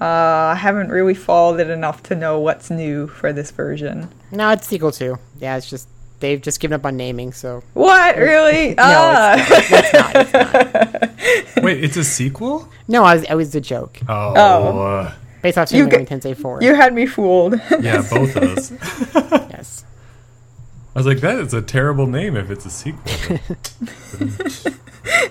[0.00, 4.10] Uh, I haven't really followed it enough to know what's new for this version.
[4.30, 5.18] no, it's sequel two.
[5.40, 5.88] Yeah, it's just
[6.20, 7.32] they've just given up on naming.
[7.32, 8.68] So What really?
[8.74, 9.34] no, ah.
[9.38, 10.16] it's, it's not.
[10.16, 11.64] It's not.
[11.64, 12.68] Wait, it's a sequel?
[12.88, 14.86] No, I was, it was a joke Oh, Oh.
[14.86, 16.62] uh, based off You Shin get- Megami Tensei Four.
[16.62, 17.54] you had me fooled.
[17.80, 18.72] yeah, both of us.
[19.50, 19.84] yes.
[20.94, 23.38] I was like, that is a terrible name if it's a sequel.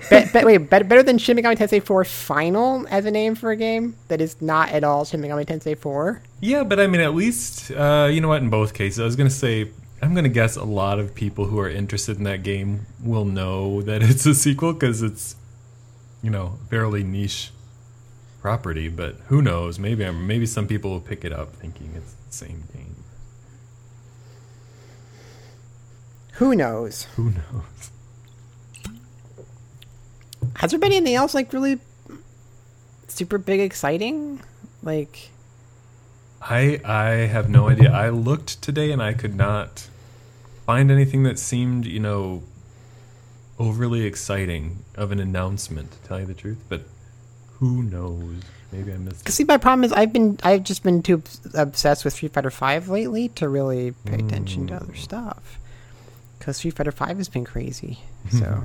[0.09, 3.51] Be- be- wait, better, better than Shin Megami Tensei 4 Final as a name for
[3.51, 6.21] a game that is not at all Shin Megami Tensei 4?
[6.39, 9.15] yeah, but I mean, at least, uh, you know what, in both cases, I was
[9.15, 9.69] going to say,
[10.01, 13.25] I'm going to guess a lot of people who are interested in that game will
[13.25, 15.35] know that it's a sequel because it's,
[16.21, 17.51] you know, fairly niche
[18.41, 19.79] property, but who knows?
[19.79, 22.95] Maybe I'm, maybe some people will pick it up thinking it's the same game.
[26.33, 27.03] Who knows?
[27.15, 27.91] Who knows?
[30.57, 31.79] Has there been anything else like really
[33.07, 34.41] super big exciting?
[34.83, 35.31] Like,
[36.49, 37.91] I I have no idea.
[37.91, 39.87] I looked today and I could not
[40.65, 42.43] find anything that seemed, you know,
[43.59, 46.63] overly exciting of an announcement, to tell you the truth.
[46.69, 46.83] But
[47.59, 48.43] who knows?
[48.71, 49.23] Maybe I missed.
[49.25, 52.51] cause see, my problem is I've been I've just been too obsessed with Street Fighter
[52.51, 55.59] Five lately to really pay attention to other stuff.
[56.39, 57.99] Cause Street Fighter Five has been crazy.
[58.29, 58.61] So,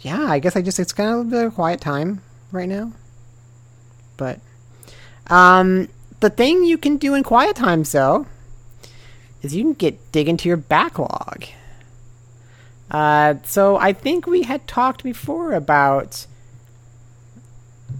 [0.00, 2.68] yeah, I guess I just it's kind of a bit of a quiet time right
[2.68, 2.92] now.
[4.16, 4.40] But,
[5.26, 5.88] um,
[6.20, 8.26] the thing you can do in quiet times though
[9.42, 11.44] is you can get dig into your backlog.
[12.90, 16.26] Uh, so I think we had talked before about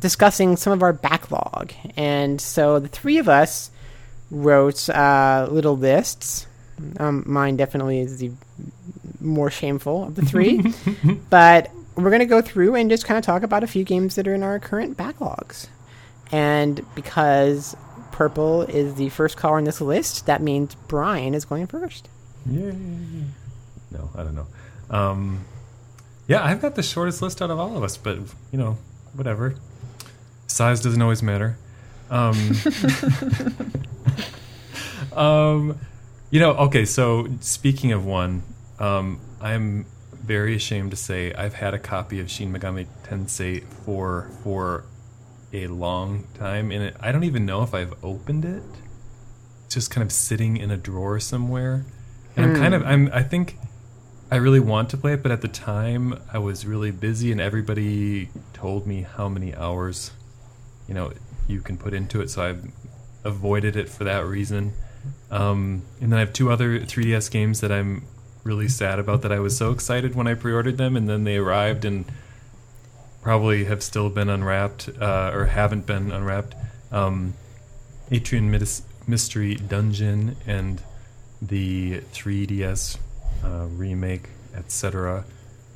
[0.00, 3.70] discussing some of our backlog, and so the three of us
[4.30, 6.46] wrote uh, little lists.
[6.98, 8.30] Um, mine definitely is the
[9.20, 10.62] more shameful of the three,
[11.30, 14.26] but we're gonna go through and just kind of talk about a few games that
[14.26, 15.68] are in our current backlogs.
[16.30, 17.76] And because
[18.18, 22.08] purple is the first color on this list, that means Brian is going first.
[22.50, 22.74] Yay.
[23.92, 24.48] No, I don't know.
[24.90, 25.44] Um,
[26.26, 28.18] yeah, I've got the shortest list out of all of us, but
[28.50, 28.76] you know,
[29.14, 29.54] whatever.
[30.48, 31.58] Size doesn't always matter.
[32.10, 32.34] Um,
[35.12, 35.78] um,
[36.30, 36.86] you know, okay.
[36.86, 38.42] So speaking of one,
[38.80, 44.28] um, I'm very ashamed to say I've had a copy of Shin Megami Tensei 4
[44.42, 44.84] for
[45.52, 48.62] a long time, and it, I don't even know if I've opened it.
[49.66, 51.84] It's just kind of sitting in a drawer somewhere,
[52.36, 53.56] and I'm kind of I'm I think
[54.30, 57.40] I really want to play it, but at the time I was really busy, and
[57.40, 60.10] everybody told me how many hours,
[60.86, 61.12] you know,
[61.46, 62.30] you can put into it.
[62.30, 62.70] So I've
[63.24, 64.74] avoided it for that reason.
[65.30, 68.04] Um, and then I have two other 3DS games that I'm
[68.44, 69.22] really sad about.
[69.22, 72.04] That I was so excited when I pre-ordered them, and then they arrived and
[73.28, 76.54] probably have still been unwrapped uh, or haven't been unwrapped.
[76.90, 77.34] Um,
[78.10, 80.80] Etrian Mis- Mystery Dungeon and
[81.42, 82.96] the 3DS
[83.44, 85.26] uh, remake, etc.,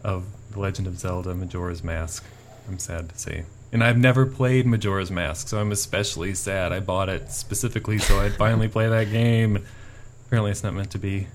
[0.03, 2.25] of The Legend of Zelda: Majora's Mask.
[2.67, 6.73] I'm sad to say, and I've never played Majora's Mask, so I'm especially sad.
[6.73, 9.63] I bought it specifically so I'd finally play that game.
[10.25, 11.27] Apparently, it's not meant to be.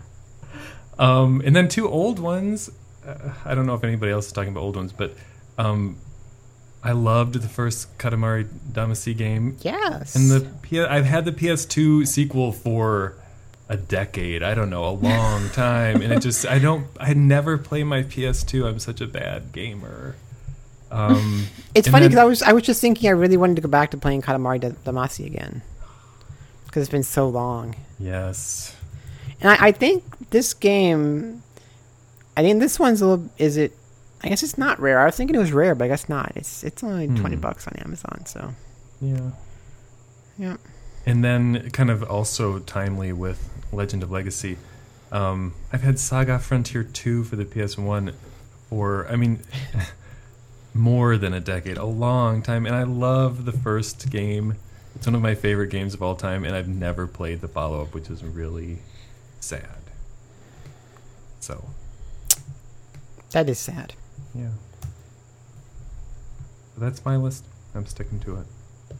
[0.98, 2.68] um, and then two old ones.
[3.06, 5.14] Uh, I don't know if anybody else is talking about old ones, but
[5.60, 5.96] um,
[6.82, 9.56] I loved the first Katamari Damacy game.
[9.60, 10.16] Yes.
[10.16, 13.14] And the P- I've had the PS2 sequel for
[13.68, 14.42] a decade.
[14.42, 18.02] I don't know, a long time, and it just I don't I never play my
[18.02, 18.66] PS2.
[18.66, 20.16] I'm such a bad gamer.
[20.90, 23.68] Um, It's funny because I was I was just thinking I really wanted to go
[23.68, 25.62] back to playing Katamari Da- Damacy again
[26.66, 28.74] because it's been so long, yes,
[29.40, 31.42] and I, I think this game,
[32.36, 33.28] I think this one's a little.
[33.38, 33.72] Is it?
[34.22, 35.00] I guess it's not rare.
[35.00, 36.32] I was thinking it was rare, but I guess not.
[36.36, 37.40] It's it's only twenty Hmm.
[37.42, 38.54] bucks on Amazon, so
[39.00, 39.30] yeah.
[40.38, 40.56] yeah.
[41.06, 44.58] And then, kind of also timely with Legend of Legacy,
[45.10, 48.12] um, I've had Saga Frontier 2 for the PS1
[48.68, 49.40] for, I mean,
[50.74, 52.66] more than a decade, a long time.
[52.66, 54.56] And I love the first game.
[54.94, 57.80] It's one of my favorite games of all time, and I've never played the follow
[57.80, 58.80] up, which is really
[59.40, 59.78] sad.
[61.40, 61.64] So,
[63.30, 63.94] That is sad.
[64.34, 64.48] Yeah.
[66.74, 67.44] But that's my list.
[67.74, 68.46] I'm sticking to it.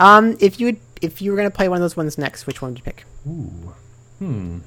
[0.00, 2.62] Um, if you would, if you were gonna play one of those ones next, which
[2.62, 3.04] one would you pick?
[3.26, 3.74] Ooh.
[4.20, 4.58] Hmm.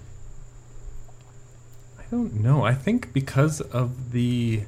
[1.97, 2.65] I don't know.
[2.65, 4.63] I think because of the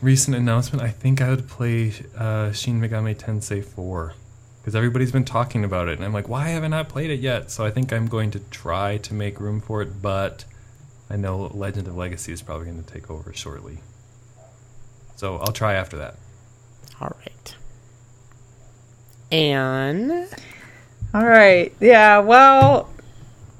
[0.00, 4.14] recent announcement, I think I would play uh, Shin Megami Tensei 4.
[4.60, 7.50] Because everybody's been talking about it, and I'm like, why haven't I played it yet?
[7.50, 10.46] So I think I'm going to try to make room for it, but
[11.10, 13.78] I know Legend of Legacy is probably going to take over shortly.
[15.16, 16.16] So I'll try after that.
[17.00, 17.56] All right.
[19.30, 20.28] And
[21.12, 21.72] All right.
[21.80, 22.88] Yeah, well,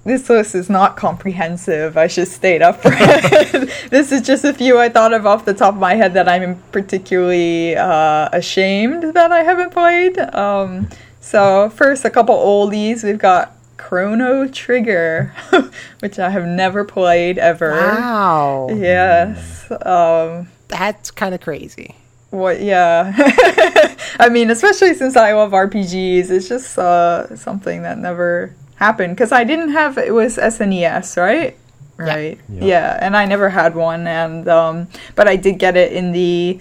[0.05, 1.97] this list is not comprehensive.
[1.97, 2.99] I should state up front.
[3.91, 6.29] this is just a few I thought of off the top of my head that
[6.29, 10.19] I'm particularly uh, ashamed that I haven't played.
[10.19, 10.89] Um,
[11.21, 13.03] so, first, a couple oldies.
[13.03, 15.35] We've got Chrono Trigger,
[16.01, 17.71] which I have never played ever.
[17.73, 19.71] wow, Yes.
[19.71, 21.95] Um, that's kind of crazy.
[22.31, 22.63] what?
[22.63, 23.13] Yeah.
[24.19, 29.33] I mean, especially since I love RPGs, it's just uh, something that never happened because
[29.33, 31.55] I didn't have it was SNES, right?
[31.99, 32.39] Right.
[32.49, 32.65] Yeah.
[32.65, 32.99] Yeah.
[33.03, 36.59] and I never had one, and um, but I did get it in the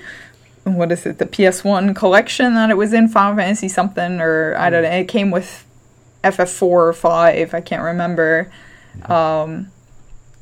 [0.65, 1.19] what is it?
[1.19, 4.91] The PS1 collection that it was in Final Fantasy something, or I don't know.
[4.91, 5.65] It came with
[6.23, 7.53] FF4 or five.
[7.53, 8.51] I can't remember.
[9.05, 9.71] Um,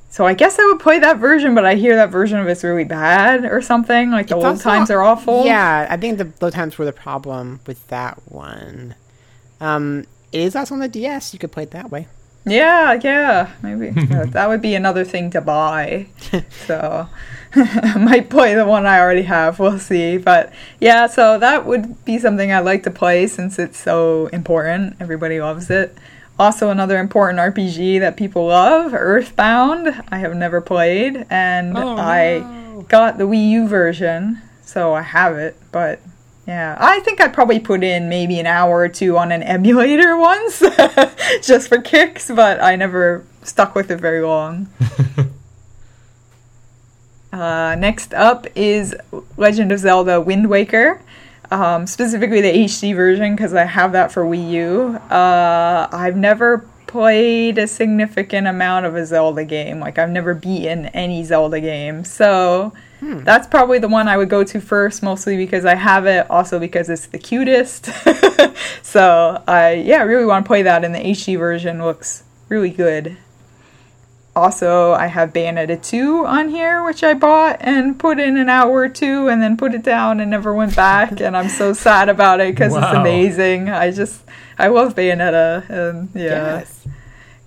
[0.09, 2.63] so I guess I would play that version, but I hear that version of it's
[2.63, 4.11] really bad or something.
[4.11, 5.45] Like the It's load also- times are awful.
[5.45, 8.95] Yeah, I think the load times were the problem with that one.
[9.61, 11.33] Um, it is also on the DS.
[11.33, 12.07] You could play it that way.
[12.45, 16.07] Yeah, yeah, maybe Yeah, that would be another thing to buy.
[16.65, 17.07] so
[17.55, 19.59] I might play the one I already have.
[19.59, 20.17] We'll see.
[20.17, 24.95] But yeah, so that would be something I'd like to play since it's so important.
[24.99, 25.95] Everybody loves it.
[26.39, 30.01] Also, another important RPG that people love, Earthbound.
[30.09, 32.85] I have never played, and Oh, I no.
[32.89, 35.55] got the Wii U version, so I have it.
[35.71, 35.99] But
[36.47, 40.17] yeah, I think I'd probably put in maybe an hour or two on an emulator
[40.17, 40.59] once,
[41.41, 44.67] just for kicks, but I never stuck with it very long.
[47.33, 48.95] uh, next up is
[49.37, 51.01] Legend of Zelda Wind Waker.
[51.51, 54.95] Um, specifically the HD version because I have that for Wii U.
[55.13, 59.81] Uh, I've never played a significant amount of a Zelda game.
[59.81, 63.23] Like I've never beaten any Zelda game, so Hmm.
[63.23, 66.59] that's probably the one I would go to first, mostly because I have it, also
[66.59, 67.89] because it's the cutest.
[68.83, 73.17] so I yeah, really want to play that, and the HD version looks really good.
[74.35, 78.71] Also, I have Bayonetta 2 on here, which I bought and put in an hour
[78.71, 81.19] or two and then put it down and never went back.
[81.19, 83.69] and I'm so sad about it because it's amazing.
[83.69, 84.21] I just,
[84.57, 85.69] I love Bayonetta.
[85.69, 86.59] And yeah.
[86.59, 86.87] Yes.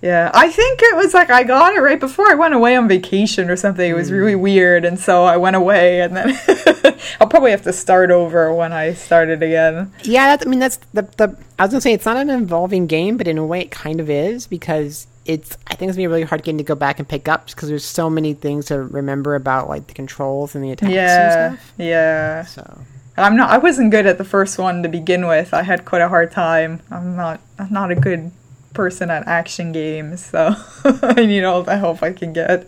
[0.05, 0.29] Yeah.
[0.35, 3.49] I think it was like I got it right before I went away on vacation
[3.49, 3.89] or something.
[3.89, 4.41] It was really hmm.
[4.41, 4.85] weird.
[4.85, 6.39] And so I went away and then
[7.19, 9.91] I'll probably have to start over when I start it again.
[10.03, 11.35] Yeah, that, I mean that's the the.
[11.57, 13.99] I was gonna say it's not an involving game, but in a way it kind
[13.99, 15.57] of is because it's.
[15.65, 17.47] I think it's gonna be a really hard game to go back and pick up
[17.47, 21.47] because there's so many things to remember about like the controls and the attacks Yeah.
[21.47, 21.73] and stuff.
[21.79, 22.45] Yeah.
[22.45, 22.81] So
[23.17, 23.49] I'm not.
[23.49, 25.51] I wasn't good at the first one to begin with.
[25.51, 26.81] I had quite a hard time.
[26.91, 27.41] I'm not.
[27.57, 28.31] I'm not a good
[28.75, 30.53] person at action games, so
[31.01, 32.67] I need all the help I can get.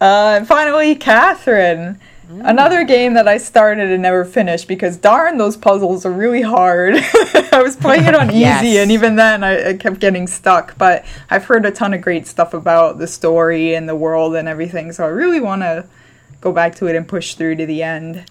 [0.00, 1.98] Uh, and finally, Catherine.
[2.28, 6.94] Another game that I started and never finished because darn, those puzzles are really hard.
[7.52, 8.78] I was playing it on easy, Yes.
[8.82, 10.76] and even then, I, I kept getting stuck.
[10.76, 14.48] But I've heard a ton of great stuff about the story and the world and
[14.48, 15.86] everything, so I really want to
[16.40, 18.24] go back to it and push through to the end.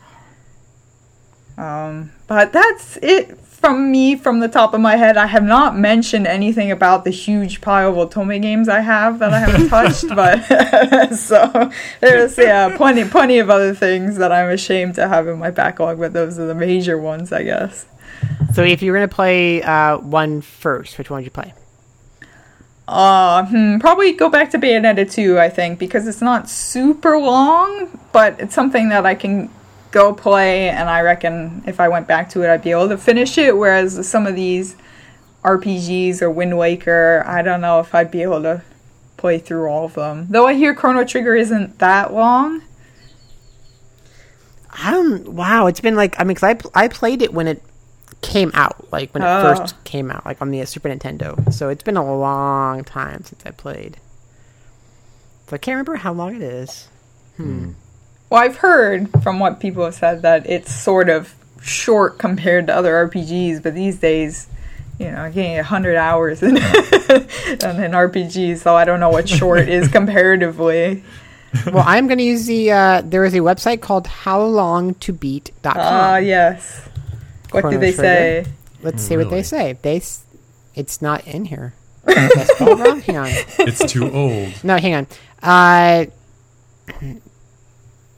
[1.58, 5.18] Um, but that's it from me from the top of my head.
[5.18, 9.34] I have not mentioned anything about the huge pile of Otome games I have that
[9.34, 14.94] I haven't touched, but so there's yeah plenty plenty of other things that I'm ashamed
[14.96, 17.88] to have in my backlog, but those are the major ones, I guess.
[18.54, 21.54] so if you were gonna play uh, one first, which one would you play?
[22.88, 28.00] Uh, hmm, probably go back to Bayonetta 2, I think, because it's not super long,
[28.12, 29.50] but it's something that I can
[29.96, 32.98] go play, and I reckon if I went back to it, I'd be able to
[32.98, 33.56] finish it.
[33.58, 34.76] Whereas some of these
[35.44, 38.62] RPGs or Wind Waker, I don't know if I'd be able to
[39.16, 40.28] play through all of them.
[40.30, 42.62] Though I hear Chrono Trigger isn't that long.
[44.84, 45.30] I don't.
[45.30, 46.44] Wow, it's been like I mean, 'cause
[46.76, 47.64] I I played it when it
[48.22, 49.56] came out, like when it Oh.
[49.56, 51.52] first came out, like on the Super Nintendo.
[51.54, 53.98] So it's been a long time since I played.
[55.48, 56.90] So I can't remember how long it is.
[57.38, 57.44] Hmm.
[57.44, 57.72] Hmm.
[58.36, 62.76] Well, I've heard from what people have said that it's sort of short compared to
[62.76, 64.48] other RPGs, but these days
[65.00, 69.70] you know, getting 100 hours in, in an RPG, so I don't know what short
[69.70, 71.02] is comparatively.
[71.68, 72.74] well, I'm going to use the.
[72.74, 75.74] Uh, there is a website called howlongtobeat.com.
[75.78, 76.90] Ah, yes.
[77.52, 78.04] What Chrono did they Trigger.
[78.04, 78.46] say?
[78.82, 79.78] Let's see what they say.
[79.82, 80.26] They, s-
[80.76, 81.74] it's not in here.
[82.06, 83.00] Did I spell it wrong?
[83.00, 83.28] Hang on.
[83.60, 84.62] It's too old.
[84.62, 85.08] No, hang on.
[85.42, 86.06] Uh,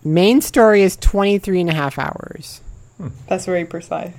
[0.07, 2.61] main story is 23 and a half hours.
[3.27, 4.13] That's very precise.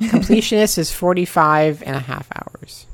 [0.00, 2.86] Completionist is 45 and a half hours.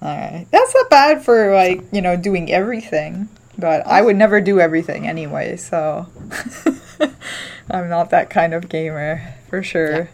[0.00, 0.46] All right.
[0.50, 3.28] That's not bad for, like, you know, doing everything.
[3.58, 6.06] But I would never do everything anyway, so.
[7.70, 10.08] I'm not that kind of gamer, for sure.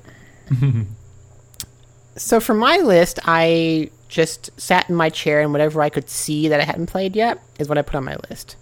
[2.17, 6.49] So for my list, I just sat in my chair and whatever I could see
[6.49, 8.57] that I hadn't played yet is what I put on my list.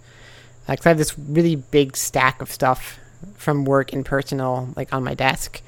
[0.67, 2.99] Because I have this really big stack of stuff
[3.35, 5.61] from work and personal, like on my desk,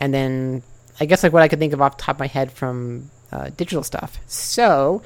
[0.00, 0.62] and then
[1.00, 3.10] I guess like what I could think of off the top of my head from
[3.32, 4.18] uh, digital stuff.
[4.26, 5.02] So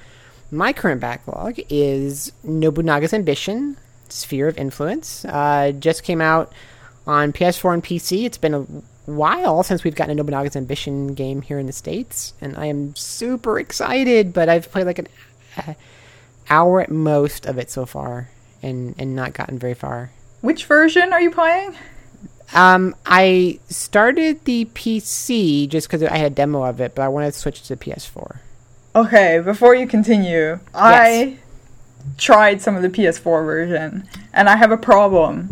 [0.51, 3.77] my current backlog is Nobunaga's Ambition,
[4.09, 5.25] Sphere of Influence.
[5.25, 6.53] Uh, just came out
[7.07, 8.25] on PS4 and PC.
[8.25, 8.67] It's been a
[9.07, 12.95] while since we've gotten a Nobunaga's Ambition game here in the States, and I am
[12.97, 15.09] super excited, but I've played like an
[15.57, 15.75] uh,
[16.51, 18.29] hour at most of it so far
[18.63, 20.11] and, and not gotten very far.
[20.41, 21.77] Which version are you playing?
[22.55, 27.09] Um, I started the PC just because I had a demo of it, but I
[27.09, 28.39] wanted to switch to the PS4.
[28.95, 31.39] Okay, before you continue, I
[32.17, 35.51] tried some of the PS4 version, and I have a problem.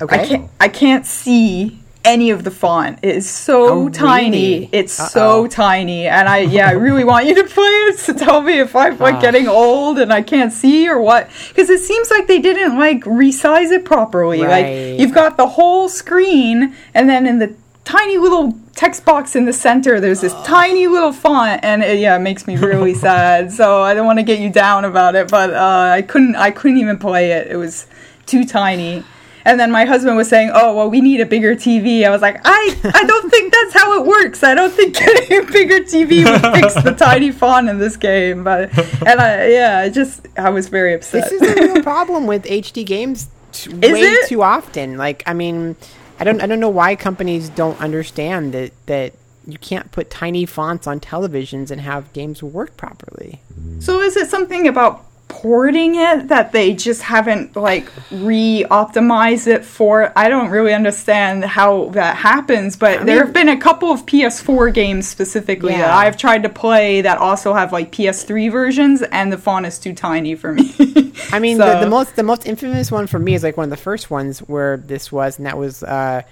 [0.00, 0.20] Okay.
[0.20, 2.98] I can't I can't see any of the font.
[3.02, 4.30] It is so Oh, tiny.
[4.30, 4.68] really?
[4.72, 5.08] It's Uh-oh.
[5.08, 8.58] so tiny, and I yeah, I really want you to play it to tell me
[8.60, 9.20] if I'm like Ah.
[9.20, 11.28] getting old and I can't see or what.
[11.48, 14.42] Because it seems like they didn't like resize it properly.
[14.42, 14.50] Right.
[14.92, 19.44] Like you've got the whole screen, and then in the tiny little text box in
[19.44, 23.52] the center there's this tiny little font and it, yeah it makes me really sad
[23.52, 26.50] so i don't want to get you down about it but uh, i couldn't i
[26.50, 27.86] couldn't even play it it was
[28.26, 29.04] too tiny
[29.44, 32.22] and then my husband was saying oh well we need a bigger tv i was
[32.22, 35.80] like i i don't think that's how it works i don't think getting a bigger
[35.80, 38.70] tv would fix the tiny font in this game but
[39.06, 42.44] and i yeah i just i was very upset This is a real problem with
[42.44, 44.28] HD games t- Is way it?
[44.28, 44.96] too often.
[44.96, 45.76] Like, I mean,
[46.18, 49.12] I don't, I don't know why companies don't understand that that
[49.46, 53.40] you can't put tiny fonts on televisions and have games work properly.
[53.80, 55.04] So is it something about
[55.42, 60.12] porting it that they just haven't like re-optimized it for?
[60.16, 64.72] I don't really understand how that happens, but there have been a couple of PS4
[64.72, 69.38] games specifically that I've tried to play that also have like PS3 versions, and the
[69.38, 70.72] font is too tiny for me.
[71.32, 73.64] I mean, So- the, the most the most infamous one for me is like one
[73.64, 76.22] of the first ones where this was, and that was uh,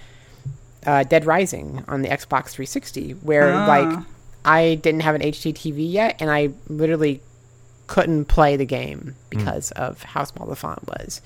[0.85, 3.67] uh, Dead Rising on the Xbox 360, where Ah.
[3.67, 3.99] like
[4.45, 7.21] I didn't have an HD TV yet, and I literally
[7.93, 8.99] couldn't play the game
[9.31, 9.37] hmm.
[9.37, 11.21] because of how small the font was.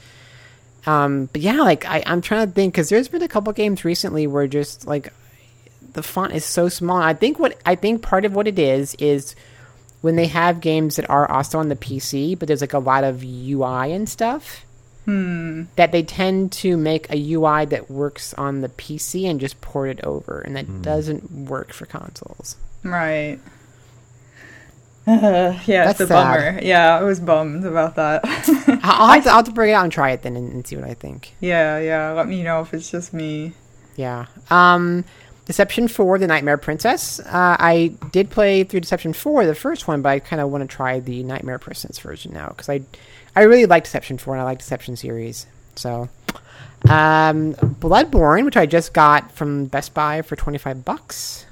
[0.86, 3.86] Um, but yeah, like I, I'm trying to think because there's been a couple games
[3.86, 5.14] recently where just like
[5.94, 6.98] the font is so small.
[6.98, 9.34] I think what I think part of what it is is
[10.02, 13.06] when they have games that are also on the PC, but there's like a lot
[13.06, 14.66] of UI and stuff.
[15.06, 15.64] Hmm.
[15.78, 19.90] That they tend to make a UI that works on the PC and just port
[19.90, 20.82] it over, and that hmm.
[20.82, 22.58] doesn't work for consoles.
[22.84, 23.40] right.
[25.08, 26.36] Uh, yeah, That's it's a sad.
[26.54, 26.60] bummer.
[26.62, 28.22] Yeah, I was bummed about that.
[28.84, 30.68] I'll have, to, I'll have to bring it out and try it then and, and
[30.68, 31.34] see what I think.
[31.40, 32.12] yeah, yeah.
[32.12, 33.54] Let me know if it's just me.
[33.96, 34.26] Yeah.
[34.50, 35.06] Um,
[35.46, 37.20] Deception 4, The Nightmare Princess.
[37.22, 40.62] Uh, I did play through Deception 4, the first one, but I kind of want
[40.62, 42.82] to try the Nightmare Princess version now because I,
[43.36, 45.48] I really like Deception 4 and I like Deception series.
[45.76, 46.10] So,
[46.90, 51.46] um, Bloodborne, which I just got from Best Buy for 25 bucks.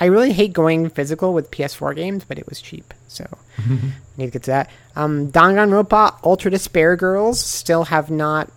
[0.00, 3.26] I really hate going physical with PS4 games, but it was cheap, so
[3.58, 3.62] I
[4.16, 4.70] need to get to that.
[4.96, 8.50] Um, Danganronpa Ultra Despair Girls still have not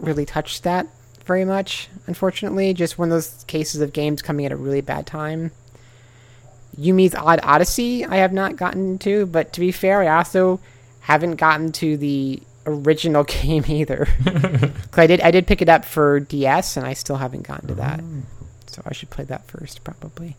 [0.00, 0.88] really touched that
[1.24, 2.74] very much, unfortunately.
[2.74, 5.52] Just one of those cases of games coming at a really bad time.
[6.76, 10.60] Yumi's Odd Odyssey, I have not gotten to, but to be fair, I also
[11.00, 14.08] haven't gotten to the original game either.
[14.94, 17.74] I did, I did pick it up for DS, and I still haven't gotten to
[17.76, 18.00] that.
[18.66, 20.36] So I should play that first, probably.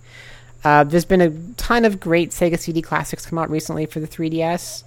[0.64, 4.07] Uh, there's been a ton of great Sega CD classics come out recently for the
[4.07, 4.84] 3DS.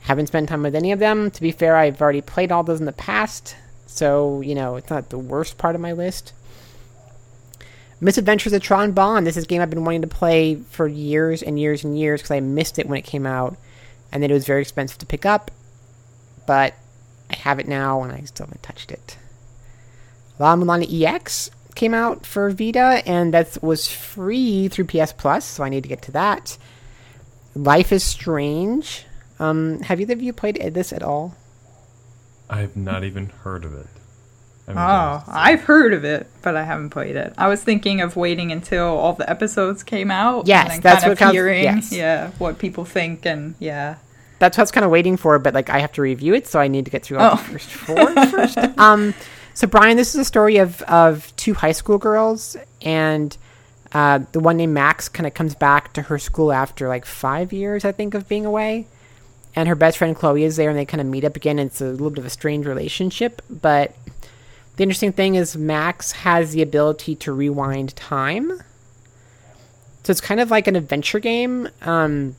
[0.00, 1.30] Haven't spent time with any of them.
[1.30, 4.90] To be fair, I've already played all those in the past, so you know it's
[4.90, 6.32] not the worst part of my list.
[8.00, 9.24] Misadventures of Tron Bonne.
[9.24, 12.20] This is a game I've been wanting to play for years and years and years
[12.20, 13.56] because I missed it when it came out,
[14.12, 15.50] and then it was very expensive to pick up.
[16.46, 16.74] But
[17.30, 19.18] I have it now, and I still haven't touched it.
[20.38, 25.64] La Mulana EX came out for Vita, and that was free through PS Plus, so
[25.64, 26.58] I need to get to that.
[27.54, 29.04] Life is Strange.
[29.40, 31.34] Um, have either of you played this at all?
[32.50, 33.86] I've not even heard of it.
[34.66, 37.32] I mean, Oh, I've heard of it, but I haven't played it.
[37.38, 40.46] I was thinking of waiting until all the episodes came out.
[40.46, 41.92] Yes, and then that's kind what of counts- hearing, yes.
[41.92, 43.96] yeah, what people think, and yeah.
[44.40, 46.46] That's what I was kind of waiting for, but like I have to review it,
[46.46, 47.36] so I need to get through all Oh.
[47.36, 48.58] the first four first.
[48.78, 49.14] Um,
[49.58, 53.36] so Brian, this is a story of of two high school girls, and
[53.90, 57.52] uh, the one named Max kind of comes back to her school after like five
[57.52, 58.86] years, I think, of being away,
[59.56, 61.58] and her best friend Chloe is there, and they kind of meet up again.
[61.58, 63.96] And it's a little bit of a strange relationship, but
[64.76, 68.62] the interesting thing is Max has the ability to rewind time.
[70.04, 71.68] So it's kind of like an adventure game.
[71.82, 72.36] Um,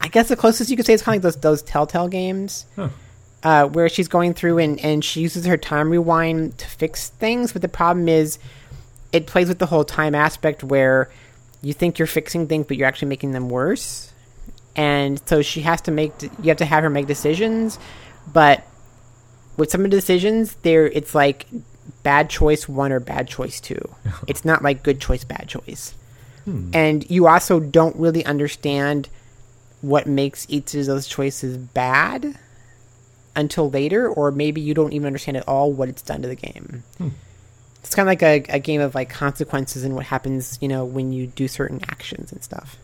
[0.00, 2.66] I guess the closest you could say is kind of like those those Telltale games,
[2.74, 2.88] Huh.
[3.42, 7.52] Uh, where she's going through and, and she uses her time rewind to fix things.
[7.52, 8.38] But the problem is,
[9.12, 11.10] it plays with the whole time aspect where
[11.62, 14.12] you think you're fixing things, but you're actually making them worse.
[14.76, 17.78] And so she has to make you have to have her make decisions,
[18.32, 18.64] but
[19.56, 21.46] with some of the decisions, there it's like
[22.02, 23.80] bad choice one or bad choice two.
[24.28, 25.94] it's not like good choice, bad choice.
[26.72, 29.08] And you also don't really understand
[29.82, 32.38] what makes each of those choices bad
[33.40, 36.36] until later, or maybe you don't even understand at all what it's done to the
[36.36, 36.84] game.
[37.82, 40.84] It's kind of like a, a game of like consequences and what happens, you know,
[40.84, 42.76] when you do certain actions and stuff.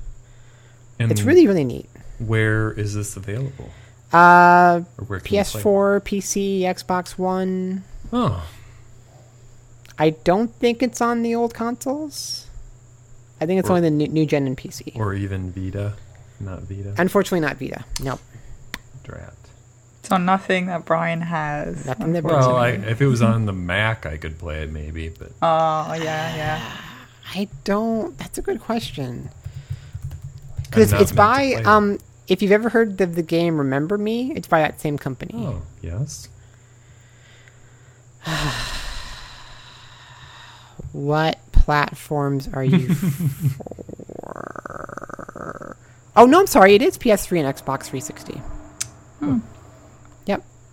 [0.98, 1.88] and It's really, really neat.
[2.18, 3.70] Where is this available?
[4.12, 5.64] Uh, Or where can you play it?
[5.64, 7.84] PS4, PC, Xbox One.
[8.12, 8.48] Oh,
[9.98, 12.46] I don't think it's on the old consoles.
[13.40, 14.96] I think it's Or- only the new, new gen and PC.
[14.96, 15.94] or even Vita,
[16.40, 16.94] not Vita.
[16.96, 17.84] Unfortunately, not Vita.
[18.02, 18.20] Nope.
[19.04, 19.34] Drat.
[20.06, 21.84] So nothing that Brian has.
[21.84, 25.08] Nothing that Well, I, if it was on the Mac, I could play it maybe,
[25.08, 26.72] but Oh, yeah, yeah.
[27.34, 28.16] I don't.
[28.16, 29.30] That's a good question.
[30.62, 31.66] Because not it's by play it.
[31.66, 31.98] um.
[32.28, 35.32] If you've ever heard of the game Remember Me, it's by that same company.
[35.36, 36.28] oh yes.
[40.92, 42.94] What platforms are you
[44.16, 45.76] for?
[46.16, 46.74] Oh no, I'm sorry.
[46.74, 48.40] It is PS3 and Xbox 360.
[49.20, 49.40] Yep.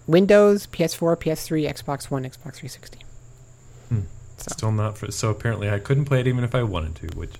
[0.07, 2.99] Windows, PS4, PS3, Xbox One, Xbox 360.
[4.37, 4.51] So.
[4.51, 5.09] Still not for.
[5.09, 7.17] So apparently, I couldn't play it even if I wanted to.
[7.17, 7.35] Which,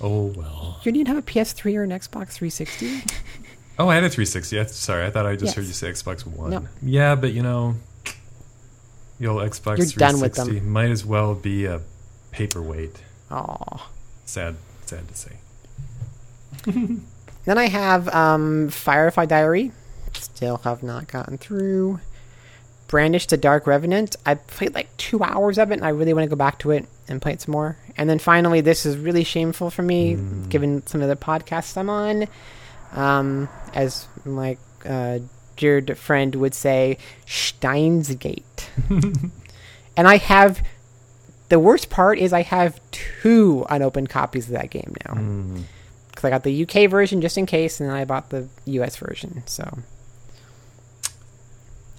[0.00, 0.80] oh well.
[0.84, 3.02] You didn't have a PS3 or an Xbox 360?
[3.78, 4.60] Oh, I had a 360.
[4.60, 6.50] I, sorry, I thought I just heard you say Xbox One.
[6.50, 6.66] No.
[6.82, 7.74] Yeah, but you know,
[9.18, 10.70] the old Xbox You're 360 done with them.
[10.70, 11.80] might as well be a
[12.32, 13.02] paperweight.
[13.30, 13.88] Aw.
[14.26, 15.36] Sad, sad to say.
[17.44, 19.72] Then I have um, Firefly Diary.
[20.14, 22.00] Still have not gotten through.
[22.88, 24.16] Brandish the Dark Revenant.
[24.26, 26.72] I played like two hours of it, and I really want to go back to
[26.72, 27.78] it and play it some more.
[27.96, 30.18] And then finally, this is really shameful for me,
[30.50, 32.26] given some of the podcasts I'm on.
[32.92, 35.20] Um, as my uh,
[35.56, 38.68] dear friend would say, Steins Gate.
[38.90, 40.62] and I have.
[41.48, 45.14] The worst part is I have two unopened copies of that game now
[46.08, 48.96] because I got the UK version just in case, and then I bought the US
[48.96, 49.42] version.
[49.46, 49.78] So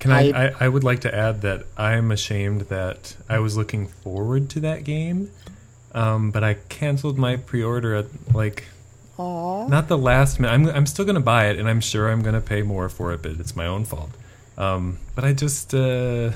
[0.04, 0.68] Can I, I- I?
[0.68, 5.32] Would like to add that I'm ashamed that I was looking forward to that game,
[5.94, 8.66] um, but I canceled my pre-order at like
[9.18, 9.70] Aww.
[9.70, 10.54] not the last minute.
[10.54, 13.22] I'm I'm still gonna buy it, and I'm sure I'm gonna pay more for it,
[13.22, 14.10] but it's my own fault.
[14.58, 16.32] Um, but I just uh,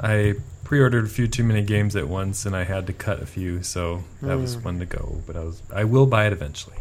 [0.00, 3.26] I pre-ordered a few too many games at once, and I had to cut a
[3.26, 5.22] few, so that was one to go.
[5.24, 6.78] But I was I will buy it eventually.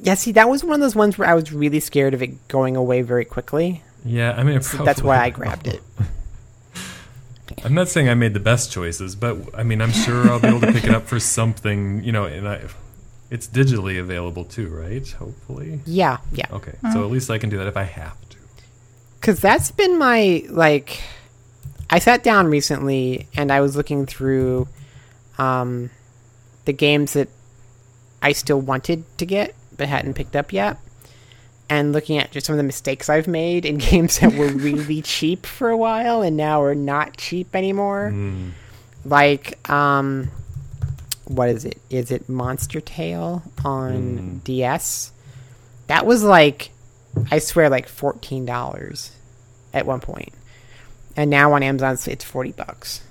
[0.00, 2.48] Yeah, see, that was one of those ones where I was really scared of it
[2.48, 3.82] going away very quickly.
[4.04, 5.82] Yeah, I mean, So that's why I grabbed it.
[7.64, 10.48] I'm not saying I made the best choices, but I mean, I'm sure I'll be
[10.48, 12.62] able to pick it up for something, you know, and I,
[13.30, 15.08] it's digitally available too, right?
[15.12, 15.80] Hopefully.
[15.86, 16.46] Yeah, yeah.
[16.50, 18.36] Okay, so at least I can do that if I have to.
[19.20, 21.02] Because that's been my, like,
[21.88, 24.68] I sat down recently and I was looking through
[25.38, 25.90] um,
[26.64, 27.28] the games that
[28.20, 30.78] I still wanted to get but hadn't picked up yet.
[31.68, 35.00] And looking at just some of the mistakes I've made in games that were really
[35.02, 38.10] cheap for a while and now are not cheap anymore.
[38.12, 38.50] Mm.
[39.04, 40.30] like um
[41.26, 41.78] what is it?
[41.88, 45.10] Is it monster tale on ds
[45.86, 46.70] that was like
[47.30, 49.10] i swear like $14
[49.72, 50.32] at one point.
[51.16, 53.02] And now on amazon it's- 40 bucks.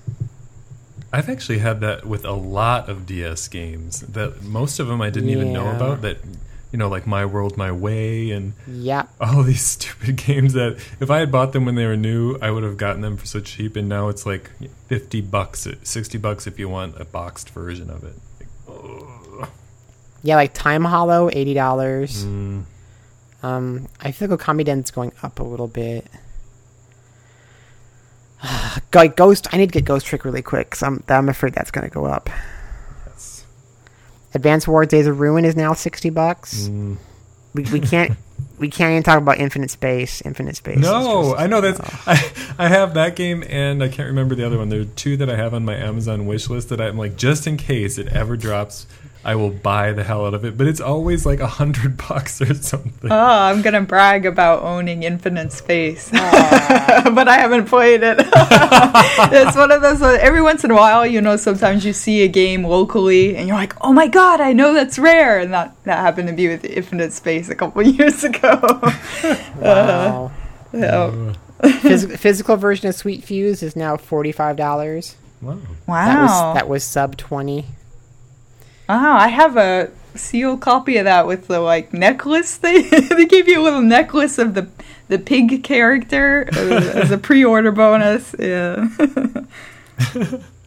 [1.12, 5.10] I've actually had that with a lot of DS games that most of them I
[5.10, 6.18] didn't even know about that
[6.74, 9.08] you know, like My World, My Way, and Yep.
[9.20, 12.50] all these stupid games that if I had bought them when they were new, I
[12.50, 13.76] would have gotten them for so cheap.
[13.76, 14.50] And now it's like
[14.88, 18.16] fifty bucks, sixty bucks if you want a boxed version of it.
[20.24, 22.24] Yeah, like Time Hollow, eighty dollars.
[22.24, 22.64] Mm,
[23.44, 26.06] Um, I feel like Okamiden's going up a little bit.
[28.94, 31.70] like Ghost, I need to get Ghost Trick really quick because I'm I'm afraid that's
[31.70, 32.28] going to go up.
[34.34, 36.68] Advanced Wars Days of Ruin is now sixty bucks.
[36.68, 36.96] mm.
[37.54, 38.16] We we can't
[38.58, 40.20] we can't even talk about Infinite Space.
[40.22, 40.78] Infinite Space.
[40.78, 41.80] No, just- I know that's.
[42.06, 44.68] I, I have that game, and I can't remember the other one.
[44.70, 47.46] There are two that I have on my Amazon wish list that I'm like, just
[47.46, 48.86] in case it ever drops,
[49.24, 50.58] I will buy the hell out of it.
[50.58, 53.10] But it's always like a hundred bucks or something.
[53.10, 58.18] Oh, I'm gonna brag about owning Infinite Space, but I haven't played it.
[59.32, 60.02] it's one of those.
[60.02, 63.48] uh, Every once in a while, you know, sometimes you see a game locally, and
[63.48, 66.48] you're like, "Oh my god, I know that's rare," and that that happened to be
[66.48, 68.60] with Infinite Space a couple years ago.
[69.60, 70.32] Wow.
[70.72, 75.16] So, Phys- physical version of Sweet Fuse is now forty five dollars.
[75.40, 75.56] wow.
[75.86, 77.66] That was wow, that was sub twenty.
[78.88, 79.16] Wow!
[79.16, 82.56] I have a sealed copy of that with the like necklace.
[82.64, 82.88] thing.
[82.90, 84.68] they give you a little necklace of the
[85.08, 86.58] the pig character uh,
[86.94, 88.34] as a pre-order bonus.
[88.38, 88.88] Yeah.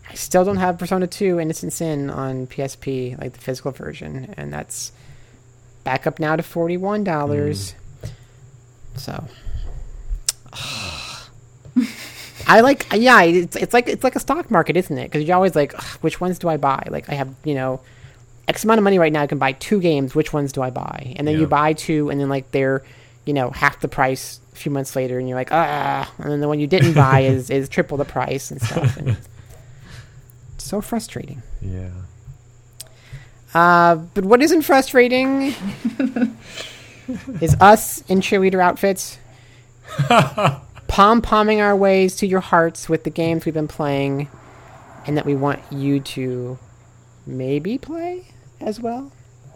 [0.10, 4.54] I still don't have Persona 2 Innocent Sin on PSP, like the physical version, and
[4.54, 4.92] that's
[5.84, 7.74] back up now to $41.
[8.96, 9.28] So
[12.48, 15.12] I like yeah, it's it's like it's like a stock market, isn't it?
[15.12, 16.88] Cuz you're always like, which ones do I buy?
[16.90, 17.82] Like I have, you know,
[18.48, 20.70] X amount of money right now, I can buy two games, which ones do I
[20.70, 21.14] buy?
[21.18, 21.42] And then Yeah.
[21.42, 22.82] you buy two and then like they're,
[23.26, 26.40] you know, half the price a few months later and you're like, ah, and then
[26.40, 28.96] the one you didn't buy is is triple the price and stuff.
[28.98, 29.18] And
[30.58, 31.42] so frustrating.
[31.62, 31.90] Yeah.
[33.54, 35.54] Uh, but what isn't frustrating
[37.42, 39.18] is us in cheerleader outfits,
[40.88, 44.28] pom pomming our ways to your hearts with the games we've been playing,
[45.06, 46.58] and that we want you to
[47.26, 48.28] maybe play
[48.60, 49.12] as well,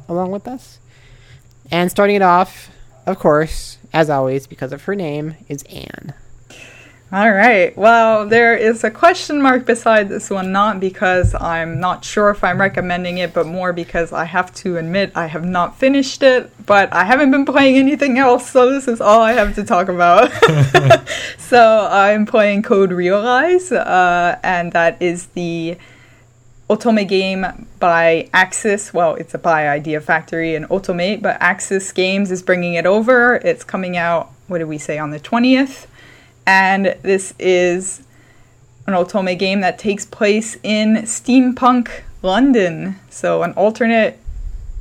[0.08, 0.80] along with us.
[1.70, 2.70] And starting it off,
[3.06, 6.14] of course, as always, because of her name, is Anne.
[7.14, 7.76] All right.
[7.76, 12.42] Well, there is a question mark beside this one, not because I'm not sure if
[12.42, 16.50] I'm recommending it, but more because I have to admit I have not finished it,
[16.66, 19.90] but I haven't been playing anything else, so this is all I have to talk
[19.90, 20.32] about.
[21.38, 25.78] so I'm playing Code Realize, uh, and that is the
[26.72, 28.94] Otome game by Aksys.
[28.94, 33.36] Well, it's a by Idea Factory and Otomate, but Aksys Games is bringing it over.
[33.36, 35.88] It's coming out, what did we say, on the 20th?
[36.48, 38.04] And this is
[38.88, 42.96] an Otome game that takes place in steampunk London.
[43.10, 44.18] So, an alternate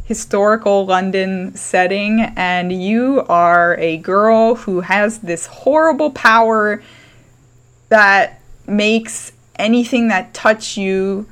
[0.05, 6.85] historical London setting, and you are a girl who has this horrible power
[7.89, 11.27] that makes anything that touch you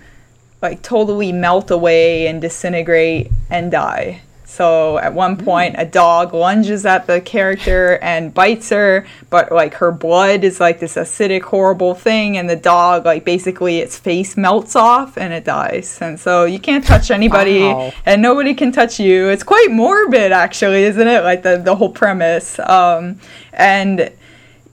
[0.63, 4.23] like totally melt away and disintegrate and die.
[4.45, 9.75] So at one point, a dog lunges at the character and bites her, but like
[9.75, 14.37] her blood is like this acidic, horrible thing, and the dog, like basically its face
[14.39, 15.99] melts off and it dies.
[16.01, 17.93] And so you can't touch anybody, Wow.
[18.07, 19.29] and nobody can touch you.
[19.29, 21.23] It's quite morbid, actually, isn't it?
[21.23, 22.59] Like the, the whole premise.
[22.59, 23.21] Um,
[23.53, 24.11] and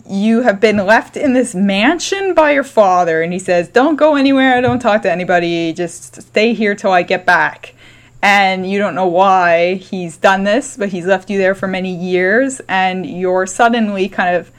[0.08, 3.22] you have been left in this mansion by your father.
[3.22, 4.62] And he says don't go anywhere.
[4.62, 5.74] Don't talk to anybody.
[5.74, 7.74] Just stay here till i get back.
[8.22, 11.96] And you don't know why he's done this but he's left you there for many
[11.96, 12.62] years.
[12.68, 14.52] And you're suddenly kind of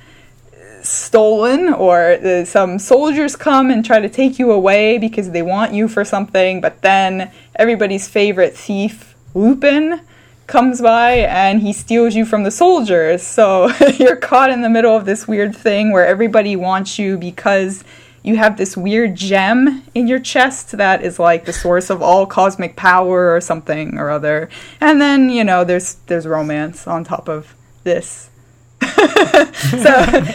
[0.83, 5.89] stolen or some soldiers come and try to take you away because they want you
[5.89, 6.61] for something.
[6.61, 10.01] But then everybody's favorite thief lupin
[10.47, 13.23] comes by and he steals you from the soldiers.
[13.23, 13.69] So
[13.99, 17.85] you're caught in the middle of this weird thing where everybody wants you because
[18.23, 22.27] you have this weird gem in your chest that is like the source of all
[22.27, 24.49] cosmic power or something or other.
[24.81, 28.31] And then, you know, there's there's romance on top of this.
[28.83, 29.89] so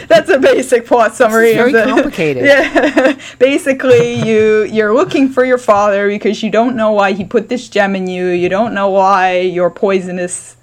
[0.08, 1.54] that's a basic plot summary.
[1.54, 2.44] very of the, complicated.
[2.46, 7.48] Yeah, basically, you you're looking for your father because you don't know why he put
[7.48, 8.28] this gem in you.
[8.28, 10.56] You don't know why you're poisonous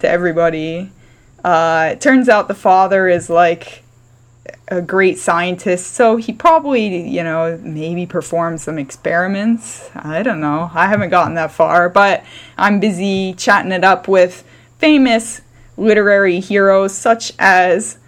[0.00, 0.90] to everybody.
[1.44, 3.84] Uh, it turns out the father is like
[4.68, 9.90] a great scientist, so he probably, you know, maybe performed some experiments.
[9.94, 10.70] I don't know.
[10.72, 12.24] I haven't gotten that far, but
[12.56, 14.42] I'm busy chatting it up with
[14.78, 15.42] famous
[15.76, 17.98] literary heroes such as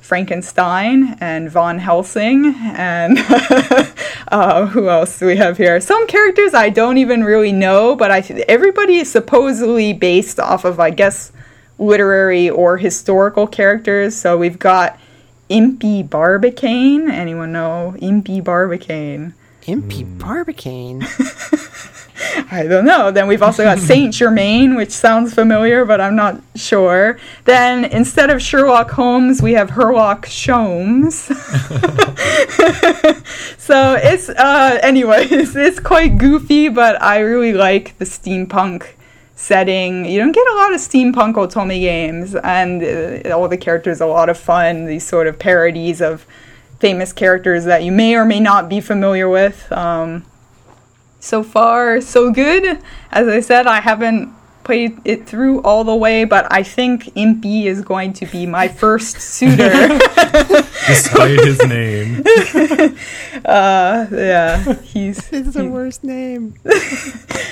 [0.00, 3.18] Frankenstein and Von Helsing, and
[4.28, 5.80] Uh, who else do we have here?
[5.80, 10.80] Some characters I don't even really know, but I everybody is supposedly based off of,
[10.80, 11.30] I guess,
[11.78, 14.16] literary or historical characters.
[14.16, 14.98] So we've got
[15.48, 17.10] Impey Barbicane.
[17.10, 19.34] Anyone know Impey Barbicane?
[19.66, 21.02] Impey Barbicane.
[22.50, 23.10] I don't know.
[23.10, 27.18] Then we've also got Saint Germain, which sounds familiar, but I'm not sure.
[27.44, 31.14] Then instead of Sherlock Holmes, we have Herlock Sholmes.
[33.58, 38.94] so it's uh, anyways, it's quite goofy, but I really like the steampunk
[39.36, 40.04] setting.
[40.04, 44.08] You don't get a lot of steampunk Otome games, and uh, all the characters are
[44.08, 44.86] a lot of fun.
[44.86, 46.26] These sort of parodies of
[46.80, 49.70] famous characters that you may or may not be familiar with.
[49.72, 50.24] Um,
[51.24, 52.78] so far, so good.
[53.10, 57.66] As I said, I haven't played it through all the way, but I think Impey
[57.66, 59.70] is going to be my first suitor.
[60.86, 62.24] Despite his name.
[63.44, 65.28] uh, yeah, he's.
[65.30, 66.54] This is the worst name.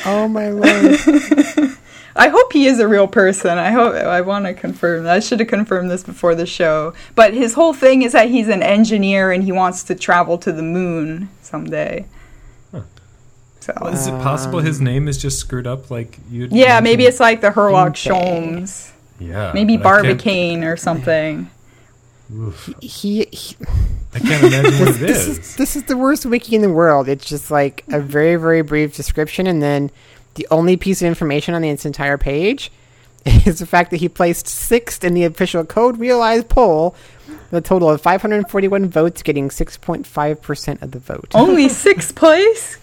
[0.04, 1.76] oh my lord.
[2.14, 3.56] I hope he is a real person.
[3.56, 5.06] I hope I want to confirm.
[5.06, 6.92] I should have confirmed this before the show.
[7.14, 10.52] But his whole thing is that he's an engineer and he wants to travel to
[10.52, 12.04] the moon someday.
[13.62, 16.48] So Well, is it possible his um, name is just screwed up like you?
[16.50, 18.90] yeah, maybe it's like the Herlock Sholmes,
[19.20, 19.52] yeah.
[19.54, 21.48] maybe but I can't- Barbicane or something.
[22.34, 22.74] Oof.
[22.80, 23.56] He, he
[24.14, 25.38] I can't imagine what it this is.
[25.38, 27.08] is this is the worst wiki in the world.
[27.08, 29.90] It's just like a very very brief description, and then
[30.34, 32.72] the only piece of information on the entire page
[33.46, 36.96] is the fact that he placed sixth in the official Code Realized poll,
[37.28, 41.28] with a total of 541 votes, getting 6.5 percent of the vote.
[41.32, 42.78] Only sixth place.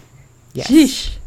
[0.54, 1.18] Yes, Sheesh.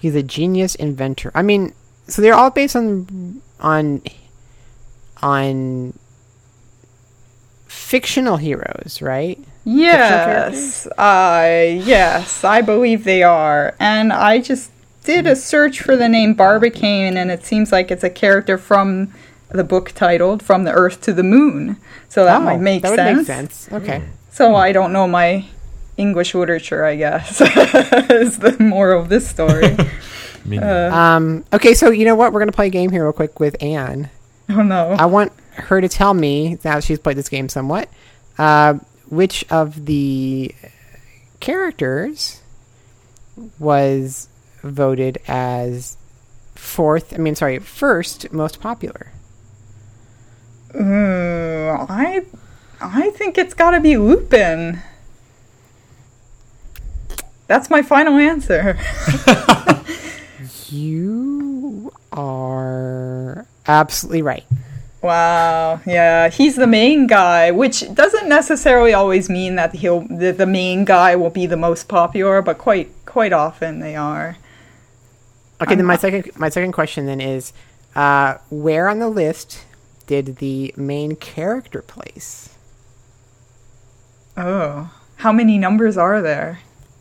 [0.00, 1.30] he's a genius inventor.
[1.34, 1.72] I mean,
[2.06, 4.02] so they're all based on on
[5.22, 5.92] on
[7.66, 9.38] fictional heroes, right?
[9.64, 13.74] Yes, uh, yes, I believe they are.
[13.78, 14.70] And I just
[15.04, 19.12] did a search for the name Barbicane, and it seems like it's a character from
[19.50, 21.76] the book titled "From the Earth to the Moon."
[22.08, 23.08] So that Oh, might make that sense.
[23.08, 23.68] would make sense.
[23.72, 24.02] Okay.
[24.30, 25.44] So I don't know my
[25.96, 26.84] English literature.
[26.84, 27.40] I guess
[28.10, 29.76] is the moral of this story.
[30.50, 30.90] Uh.
[30.90, 32.32] Um, okay, so you know what?
[32.32, 34.08] We're gonna play a game here real quick with Anne.
[34.48, 34.92] oh no!
[34.92, 37.90] I want her to tell me now she's played this game somewhat,
[38.38, 38.74] uh,
[39.10, 40.52] which of the
[41.40, 42.40] characters
[43.58, 44.28] was
[44.62, 45.98] voted as
[46.54, 47.12] fourth.
[47.12, 49.12] I mean, sorry, first most popular.
[50.74, 52.24] Ooh, I
[52.80, 54.80] I think it's got to be Lupin.
[57.50, 58.78] That's my final answer.
[60.72, 64.44] You are absolutely right.
[65.02, 70.46] Wow, yeah, he's the main guy, which doesn't necessarily always mean that he'll the, the
[70.46, 74.36] main guy will be the most popular, but quite quite often they are.
[75.60, 77.52] Okay, then my second my second question then is,
[77.96, 79.64] uh, where on the list
[80.06, 82.54] did the main character place?
[84.36, 86.60] Oh, how many numbers are there?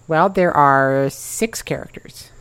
[0.09, 2.31] Well, there are six characters.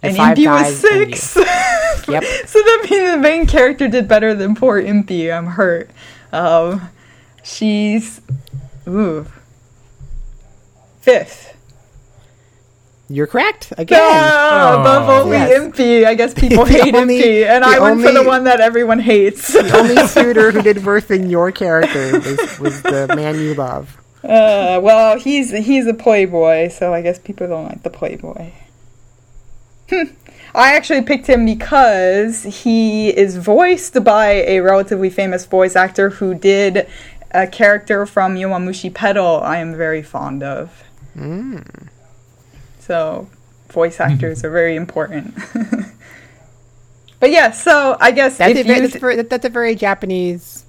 [0.00, 1.16] The And five Impey was guys and you.
[1.16, 1.36] six.
[2.08, 2.24] Yep.
[2.46, 5.30] so that means the main character did better than poor Impey.
[5.30, 5.90] I'm hurt.
[6.32, 6.88] Um,
[7.42, 8.20] she's
[8.86, 9.26] ooh
[11.00, 11.54] fifth.
[13.10, 13.98] You're correct again.
[14.00, 14.80] Ah, Oh.
[14.80, 15.60] above only Yes.
[15.62, 16.04] Impey.
[16.06, 19.00] I guess people The hate only- Impey, and I went for the one that everyone
[19.00, 19.52] hates.
[19.52, 23.96] The only suitor who did worse than your character was, was the man you love.
[24.28, 28.52] Uh, well, he's he's a playboy, so I guess people don't like the playboy.
[29.88, 30.02] Hmm.
[30.54, 36.34] I actually picked him because he is voiced by a relatively famous voice actor who
[36.34, 36.86] did
[37.30, 40.82] a character from Yowamushi Pedal I am very fond of.
[42.80, 43.28] So,
[43.70, 45.34] voice actors are very important.
[47.20, 49.50] but yeah, so I guess That's, if a, very, you that's, very, that- that's a
[49.50, 50.64] very Japanese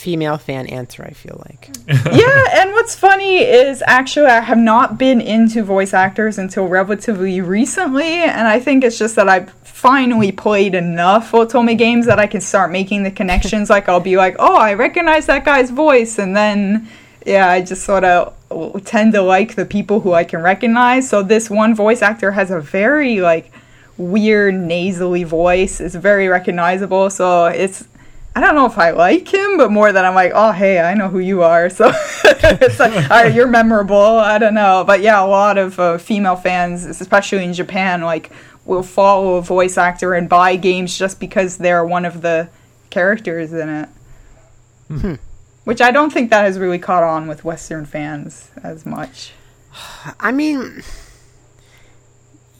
[0.00, 1.68] female fan answer, I feel like.
[1.88, 7.42] yeah, and what's funny is actually I have not been into voice actors until relatively
[7.42, 12.26] recently, and I think it's just that I've finally played enough Otome games that I
[12.26, 13.68] can start making the connections.
[13.68, 16.88] like I'll be like, oh, I recognize that guy's voice, and then
[17.26, 18.34] yeah, I just sort of
[18.84, 21.10] tend to like the people who I can recognize.
[21.10, 23.52] So this one voice actor has a very like
[23.98, 25.78] weird nasally voice.
[25.78, 27.10] It's very recognizable.
[27.10, 27.86] So it's
[28.34, 30.94] I don't know if I like him, but more that I'm like, oh hey, I
[30.94, 31.68] know who you are.
[31.68, 31.88] So
[32.24, 33.96] it's like, all right, you're memorable.
[33.96, 38.30] I don't know, but yeah, a lot of uh, female fans, especially in Japan, like
[38.64, 42.48] will follow a voice actor and buy games just because they're one of the
[42.90, 43.88] characters in it.
[45.64, 49.32] which I don't think that has really caught on with Western fans as much.
[50.20, 50.82] I mean,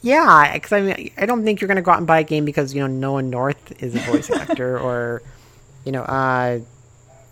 [0.01, 2.45] yeah, because I mean, I don't think you're gonna go out and buy a game
[2.45, 5.21] because you know Nolan North is a voice actor or
[5.85, 6.59] you know uh,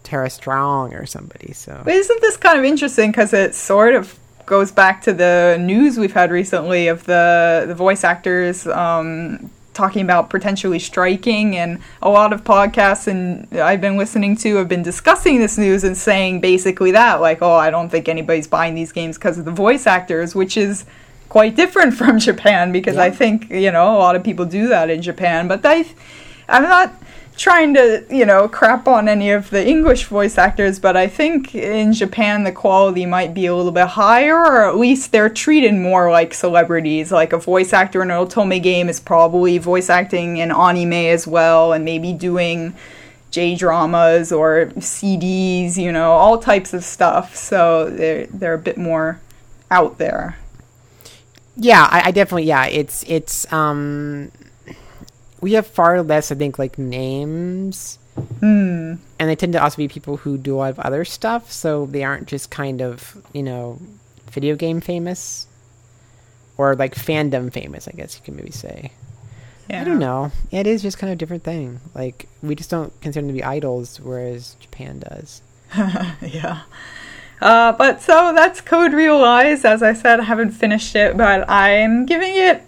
[0.04, 1.54] Tara Strong or somebody.
[1.54, 5.58] So But isn't this kind of interesting because it sort of goes back to the
[5.60, 11.80] news we've had recently of the the voice actors um, talking about potentially striking, and
[12.02, 15.96] a lot of podcasts and I've been listening to have been discussing this news and
[15.96, 19.52] saying basically that, like, oh, I don't think anybody's buying these games because of the
[19.52, 20.86] voice actors, which is
[21.30, 24.90] quite different from Japan because I think you know a lot of people do that
[24.90, 25.86] in Japan, but I,
[26.50, 26.94] I'm not
[27.40, 31.56] trying to you know crap on any of the English voice actors, but I think
[31.56, 35.74] in Japan the quality might be a little bit higher, or at least they're treated
[35.74, 37.12] more like celebrities.
[37.12, 41.26] Like a voice actor in an Otome game is probably voice acting in anime as
[41.26, 42.76] well, and maybe doing.
[43.32, 47.36] J dramas or CDs, you know, all types of stuff.
[47.36, 49.22] So they're they're a bit more
[49.70, 50.38] out there.
[51.56, 52.66] yeah, I, I definitely yeah.
[52.66, 54.32] It's it's um,
[55.42, 57.98] we have far less I think like names,
[58.40, 58.96] Hmm.
[59.18, 61.86] and they tend to also be people who do a lot of other stuff, so
[61.86, 63.80] they aren't just kind of you know
[64.32, 65.48] video game famous
[66.58, 67.88] or like fandom famous.
[67.88, 68.92] I guess you can maybe say.
[69.70, 69.82] Yeah.
[69.82, 70.32] I don't know.
[70.52, 71.80] It is just kind of a different thing.
[71.94, 75.42] Like we just don't consider them to be idols, whereas Japan does.
[76.22, 76.62] yeah.
[77.42, 79.64] Uh, but so that's Code Realize.
[79.64, 82.64] As I said, I haven't finished it, but I'm giving it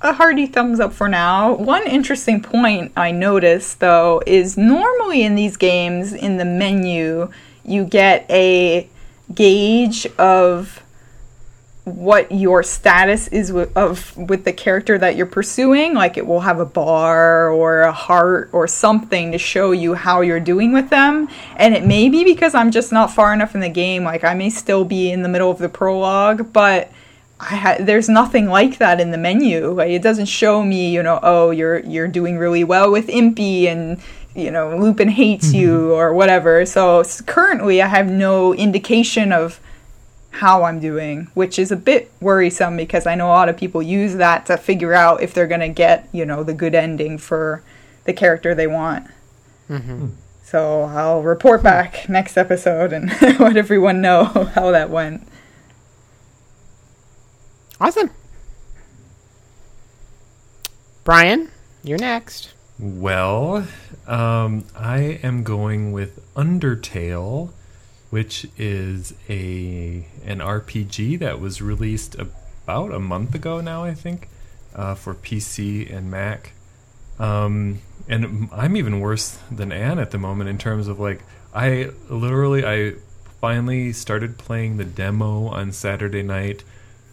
[0.00, 1.54] a hearty thumbs up for now.
[1.54, 7.30] One interesting point I noticed, though, is normally in these games, in the menu,
[7.64, 8.88] you get a
[9.34, 10.82] gauge of
[11.84, 15.94] what your status is with, of with the character that you're pursuing.
[15.94, 20.20] Like it will have a bar or a heart or something to show you how
[20.20, 21.28] you're doing with them.
[21.56, 24.04] And it may be because I'm just not far enough in the game.
[24.04, 26.90] Like I may still be in the middle of the prologue but
[27.40, 31.20] ha- there's nothing like that in the menu like it doesn't show me you know
[31.22, 34.00] oh you're you're doing really well with Impey and
[34.34, 35.56] you know Lupin hates mm-hmm.
[35.56, 36.64] you or whatever.
[36.64, 39.60] So currently I have no indication of
[40.30, 43.82] how I'm doing, which is a bit worrisome because I know a lot of people
[43.82, 47.18] use that to figure out if they're going to get, you know, the good ending
[47.18, 47.62] for
[48.04, 49.06] the character they want.
[49.68, 49.98] Mm-hmm.
[49.98, 50.08] Hmm.
[50.44, 53.10] So I'll report back next episode and
[53.40, 54.24] let everyone know
[54.54, 55.26] how that went.
[57.80, 58.10] Awesome.
[61.04, 61.50] Brian,
[61.82, 62.52] you're next.
[62.78, 63.66] Well,
[64.06, 67.50] um, I am going with Undertale,
[68.10, 74.28] which is a an RPG that was released about a month ago now, I think,
[74.74, 76.52] uh, for PC and Mac.
[77.18, 81.22] Um, and I'm even worse than Anne at the moment in terms of like
[81.54, 82.94] I literally I
[83.40, 86.64] finally started playing the demo on Saturday night.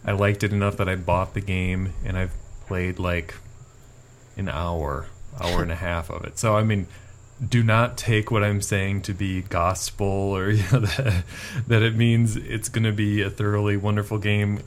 [0.06, 2.32] I liked it enough that I bought the game and I've
[2.66, 3.34] played like
[4.36, 5.06] an hour,
[5.40, 6.38] hour and a half of it.
[6.38, 6.86] So I mean,
[7.46, 11.24] do not take what I'm saying to be gospel or you know, that,
[11.66, 14.60] that it means it's going to be a thoroughly wonderful game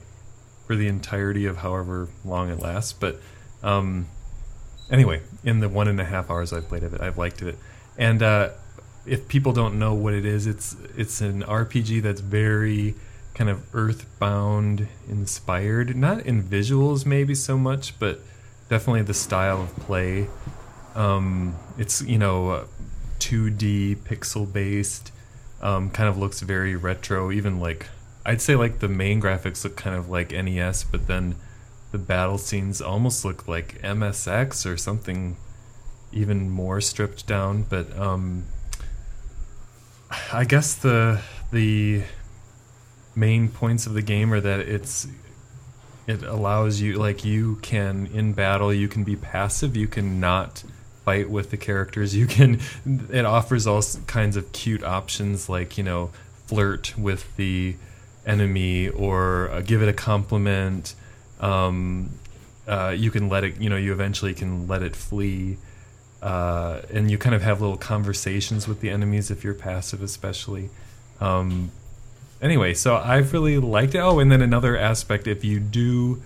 [0.68, 2.94] for the entirety of however long it lasts.
[2.94, 3.20] But
[3.64, 4.08] um,
[4.92, 7.58] anyway, in the one and a half hours I've played of it, I've liked it.
[7.98, 8.50] And uh,
[9.06, 12.96] if people don't know what it is, it's it's an RPG that's very
[13.40, 18.20] kind of earthbound inspired, not in visuals maybe so much, but
[18.68, 20.28] definitely the style of play.
[20.94, 22.66] Um, it's you know, uh,
[23.20, 25.14] 2D pixel based.
[25.62, 27.32] Um, kind of looks very retro.
[27.32, 27.88] Even like
[28.26, 31.36] I'd say like the main graphics look kind of like NES, but then
[31.94, 35.38] the battle scenes almost look like MSX or something
[36.12, 37.64] even more stripped down.
[37.64, 38.48] But um,
[40.34, 41.22] I guess the
[41.54, 42.04] the
[43.16, 45.08] main points of the game are that it's
[46.08, 50.64] it allows you like you can in battle you can be passive you can not
[51.06, 52.60] fight with the characters you can
[53.12, 56.10] it offers all kinds of cute options like you know
[56.48, 57.76] flirt with the
[58.26, 60.96] enemy or uh, give it a compliment
[61.40, 62.10] um,
[62.68, 65.58] uh, you can let it you know you eventually can let it flee
[66.22, 70.70] uh, and you kind of have little conversations with the enemies if you're passive especially
[71.22, 71.72] um,
[72.42, 74.00] anyway, so I've really liked it.
[74.00, 76.22] Oh, and then another aspect, if you do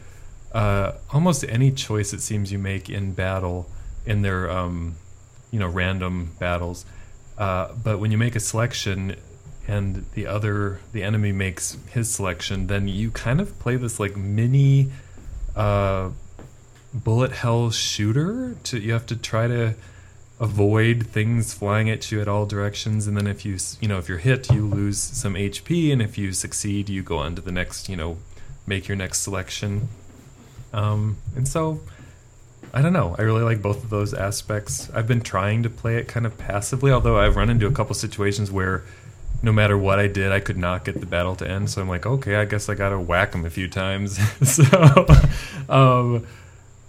[0.54, 3.70] uh, almost any choice it seems you make in battle,
[4.06, 4.96] in their um,
[5.52, 6.86] you know random battles,
[7.38, 9.16] uh, but when you make a selection
[9.68, 14.16] and the other the enemy makes his selection, then you kind of play this like
[14.16, 14.92] mini
[15.56, 16.10] uh,
[16.94, 18.56] bullet hell shooter.
[18.66, 19.76] To you have to try to
[20.40, 24.10] avoid things flying at you at all directions and then if you you know if
[24.10, 27.52] you're hit you lose some hp and if you succeed you go on to the
[27.52, 28.18] next you know
[28.66, 29.90] make your next selection.
[30.72, 31.82] Um, and so
[32.74, 33.16] i don't know.
[33.20, 34.90] I really like both of those aspects.
[34.92, 37.94] I've been trying to play it kind of passively although i've run into a couple
[37.94, 38.84] situations where
[39.44, 41.70] no matter what i did i could not get the battle to end.
[41.70, 44.20] So i'm like okay i guess i gotta whack them a few times.
[44.44, 45.06] So
[45.70, 46.26] um,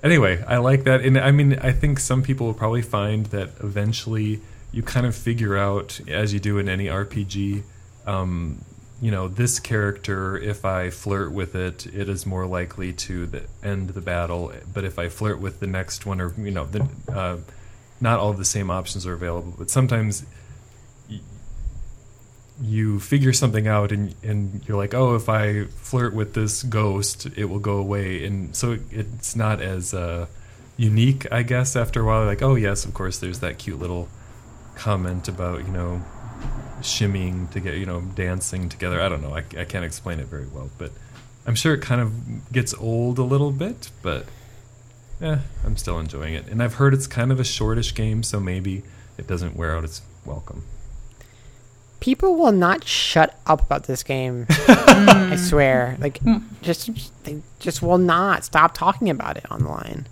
[0.04, 3.50] anyway, I like that, and I mean, I think some people will probably find that
[3.60, 4.40] eventually
[4.70, 7.62] you kind of figure out, as you do in any RPG,
[8.06, 8.62] um,
[9.00, 13.42] you know, this character, if I flirt with it, it is more likely to the,
[13.62, 14.52] end the battle.
[14.72, 17.38] But if I flirt with the next one, or you know, the, uh,
[18.00, 20.24] not all the same options are available, but sometimes
[22.62, 27.26] you figure something out and and you're like, oh, if I flirt with this ghost,
[27.36, 30.26] it will go away, and so it's not as uh,
[30.76, 31.76] unique, I guess.
[31.76, 34.08] After a while, like, oh yes, of course, there's that cute little
[34.76, 36.02] comment about you know
[36.80, 39.00] shimmying to get you know dancing together.
[39.00, 40.92] I don't know, I, I can't explain it very well, but
[41.46, 44.26] I'm sure it kind of gets old a little bit, but
[45.20, 48.38] eh, I'm still enjoying it, and I've heard it's kind of a shortish game, so
[48.38, 48.84] maybe
[49.18, 50.64] it doesn't wear out its welcome.
[52.00, 54.46] People will not shut up about this game.
[54.50, 55.96] I swear.
[56.00, 56.20] Like,
[56.60, 56.90] just
[57.24, 60.06] they just will not stop talking about it online.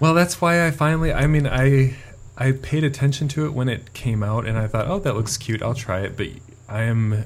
[0.00, 1.12] Well, that's why I finally.
[1.12, 1.96] I mean, I
[2.36, 5.36] I paid attention to it when it came out, and I thought, oh, that looks
[5.36, 5.62] cute.
[5.62, 6.16] I'll try it.
[6.16, 6.28] But
[6.68, 7.24] I am,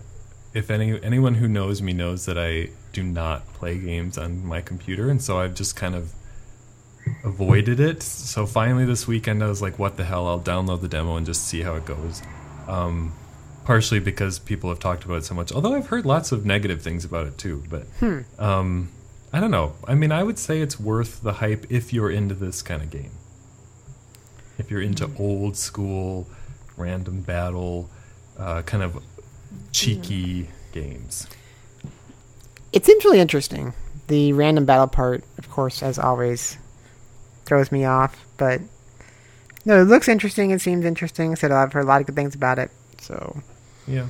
[0.54, 4.60] if any anyone who knows me knows that I do not play games on my
[4.60, 6.12] computer, and so I've just kind of
[7.24, 8.02] avoided it.
[8.02, 10.26] So finally, this weekend, I was like, what the hell?
[10.26, 12.22] I'll download the demo and just see how it goes.
[12.68, 13.12] Um,
[13.64, 15.52] partially because people have talked about it so much.
[15.52, 17.62] Although I've heard lots of negative things about it too.
[17.68, 17.86] But
[18.38, 18.90] um,
[19.32, 19.74] I don't know.
[19.86, 22.90] I mean, I would say it's worth the hype if you're into this kind of
[22.90, 23.12] game.
[24.58, 26.28] If you're into old school,
[26.76, 27.88] random battle,
[28.38, 29.02] uh, kind of
[29.72, 31.26] cheeky games.
[32.72, 33.74] It seems really interesting.
[34.08, 36.58] The random battle part, of course, as always,
[37.44, 38.24] throws me off.
[38.36, 38.60] But
[39.64, 40.50] no, it looks interesting.
[40.50, 41.36] It seems interesting.
[41.36, 42.70] So I've heard a lot of good things about it.
[43.00, 43.42] So
[43.86, 44.06] Yeah.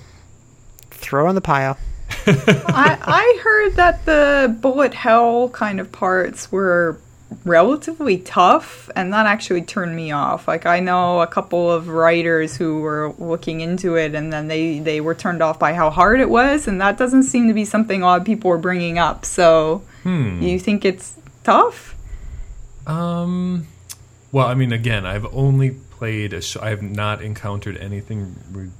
[0.90, 1.78] throw it on the pile.
[2.26, 6.98] I, I heard that the bullet hell kind of parts were
[7.46, 12.58] relatively tough and that actually turned me off like i know a couple of writers
[12.58, 16.20] who were looking into it and then they they were turned off by how hard
[16.20, 18.98] it was and that doesn't seem to be something a lot of people were bringing
[18.98, 20.42] up so Hmm.
[20.42, 21.96] you think it's tough
[22.86, 23.66] Um.
[24.30, 26.40] Well, I mean, again, I've only played a.
[26.40, 28.70] Sh- I have not encountered anything re-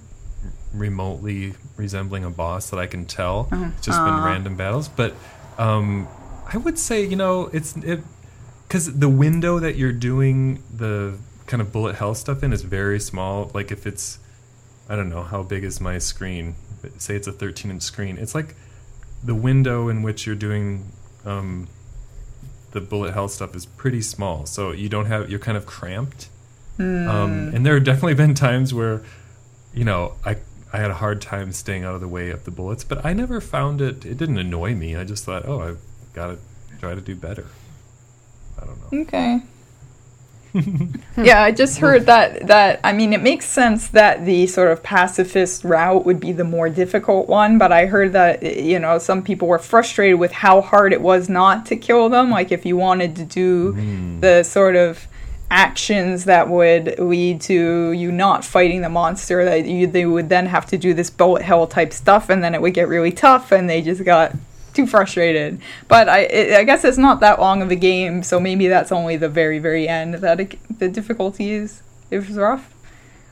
[0.72, 3.48] remotely resembling a boss that I can tell.
[3.52, 5.14] It's just been random battles, but
[5.58, 6.08] um,
[6.52, 8.00] I would say you know it's it
[8.66, 12.98] because the window that you're doing the kind of bullet hell stuff in is very
[12.98, 13.50] small.
[13.52, 14.18] Like if it's,
[14.88, 16.54] I don't know how big is my screen.
[16.96, 18.16] Say it's a 13 inch screen.
[18.16, 18.54] It's like
[19.22, 20.90] the window in which you're doing.
[21.24, 21.68] Um,
[22.70, 26.30] the bullet hell stuff is pretty small, so you don't have you're kind of cramped.
[26.78, 29.02] Um, and there have definitely been times where,
[29.74, 30.38] you know, I
[30.72, 33.12] I had a hard time staying out of the way of the bullets, but I
[33.12, 34.06] never found it.
[34.06, 34.96] It didn't annoy me.
[34.96, 35.80] I just thought, oh, I've
[36.14, 36.38] got to
[36.80, 37.46] try to do better.
[38.60, 39.00] I don't know.
[39.02, 39.42] Okay.
[41.16, 44.82] yeah, I just heard that that I mean it makes sense that the sort of
[44.82, 49.22] pacifist route would be the more difficult one, but I heard that you know some
[49.22, 52.30] people were frustrated with how hard it was not to kill them.
[52.30, 54.20] Like if you wanted to do hmm.
[54.20, 55.06] the sort of
[55.52, 60.46] actions that would lead to you not fighting the monster, that you they would then
[60.46, 63.52] have to do this bullet hell type stuff, and then it would get really tough,
[63.52, 64.32] and they just got
[64.72, 65.60] too frustrated.
[65.88, 68.90] But I, it, I guess it's not that long of a game, so maybe that's
[68.90, 72.72] only the very, very end that it, the difficulty is is rough.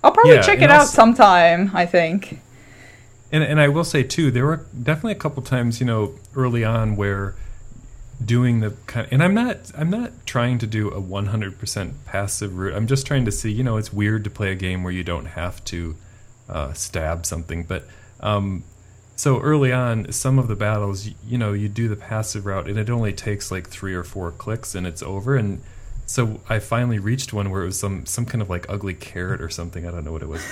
[0.05, 1.71] I'll probably Yeah, check it out also- sometime.
[1.75, 2.41] I think.
[3.33, 6.64] And and I will say too, there were definitely a couple times, you know, early
[6.64, 7.35] on where
[8.23, 12.75] doing the kind and I'm not I'm not trying to do a 100% passive route.
[12.75, 15.05] I'm just trying to see, you know, it's weird to play a game where you
[15.05, 15.97] don't have to
[16.49, 17.85] uh, stab something, but
[18.21, 18.64] um,
[19.21, 22.79] so early on, some of the battles, you know, you do the passive route, and
[22.79, 25.37] it only takes like three or four clicks, and it's over.
[25.37, 25.61] And
[26.07, 29.43] so I finally reached one where it was some some kind of like ugly carrot
[29.43, 29.87] or something.
[29.87, 30.43] I don't know what it was,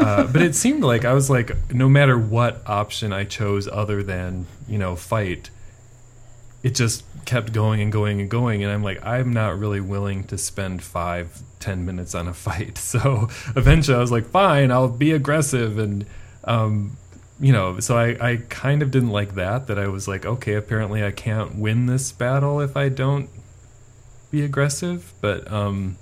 [0.00, 4.02] uh, but it seemed like I was like, no matter what option I chose other
[4.02, 5.50] than you know fight,
[6.66, 10.24] it just kept going and going and going and i'm like i'm not really willing
[10.24, 14.88] to spend five ten minutes on a fight so eventually i was like fine i'll
[14.88, 16.04] be aggressive and
[16.42, 16.96] um
[17.38, 20.54] you know so i i kind of didn't like that that i was like okay
[20.54, 23.30] apparently i can't win this battle if i don't
[24.32, 25.96] be aggressive but um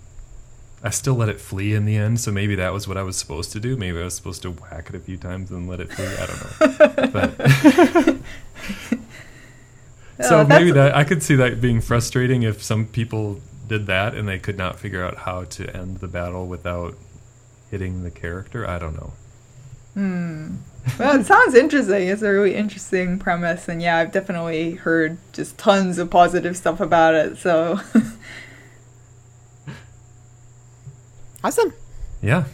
[0.82, 3.16] I still let it flee in the end, so maybe that was what I was
[3.16, 3.74] supposed to do.
[3.74, 6.04] Maybe I was supposed to whack it a few times and let it flee.
[6.04, 8.18] I don't know.
[8.90, 9.00] but
[10.20, 14.14] so Oh, maybe that I could see that being frustrating if some people did that
[14.14, 16.94] and they could not figure out how to end the battle without
[17.70, 18.68] hitting the character.
[18.68, 19.12] I don't know.
[19.94, 20.56] Hmm.
[20.98, 22.08] Well, it sounds interesting.
[22.08, 26.80] It's a really interesting premise, and yeah, I've definitely heard just tons of positive stuff
[26.80, 27.38] about it.
[27.38, 27.80] So,
[31.42, 31.74] Awesome.
[32.22, 32.44] Yeah.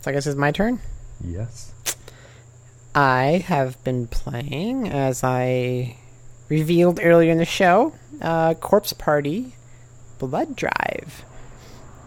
[0.00, 0.80] So I guess it's my turn.
[1.24, 1.69] Yes.
[2.94, 5.96] I have been playing, as I
[6.48, 9.54] revealed earlier in the show, uh, Corpse Party
[10.18, 11.24] Blood Drive,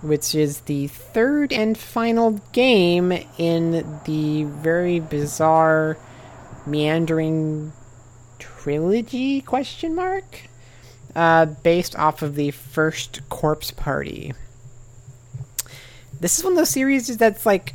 [0.01, 5.97] which is the third and final game in the very bizarre,
[6.65, 7.71] meandering
[8.39, 9.41] trilogy?
[9.41, 10.41] Question mark.
[11.15, 14.33] Uh, based off of the first Corpse Party.
[16.19, 17.73] This is one of those series that's like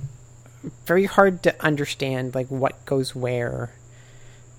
[0.86, 3.70] very hard to understand like what goes where.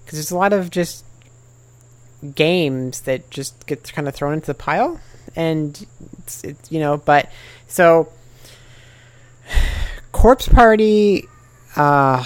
[0.04, 1.06] Because there's a lot of just
[2.36, 5.00] games that just get kind of thrown into the pile
[5.36, 5.86] and
[6.18, 7.32] it's, it's you know but
[7.68, 8.12] so
[10.12, 11.26] corpse party
[11.76, 12.24] uh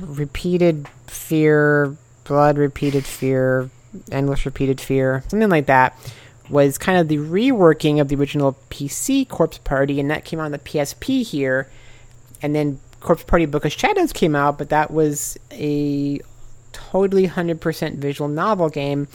[0.00, 3.68] repeated fear blood repeated fear
[4.12, 5.98] endless repeated fear something like that
[6.48, 10.52] was kind of the reworking of the original pc corpse party and that came on
[10.52, 11.68] the psp here
[12.40, 16.20] and then Corpse Party Book of Shadows came out, but that was a
[16.72, 19.08] totally 100% visual novel game.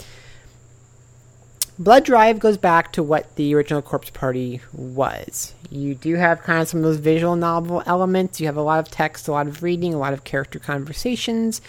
[1.78, 5.54] Blood Drive goes back to what the original Corpse Party was.
[5.70, 8.40] You do have kind of some of those visual novel elements.
[8.40, 11.60] You have a lot of text, a lot of reading, a lot of character conversations,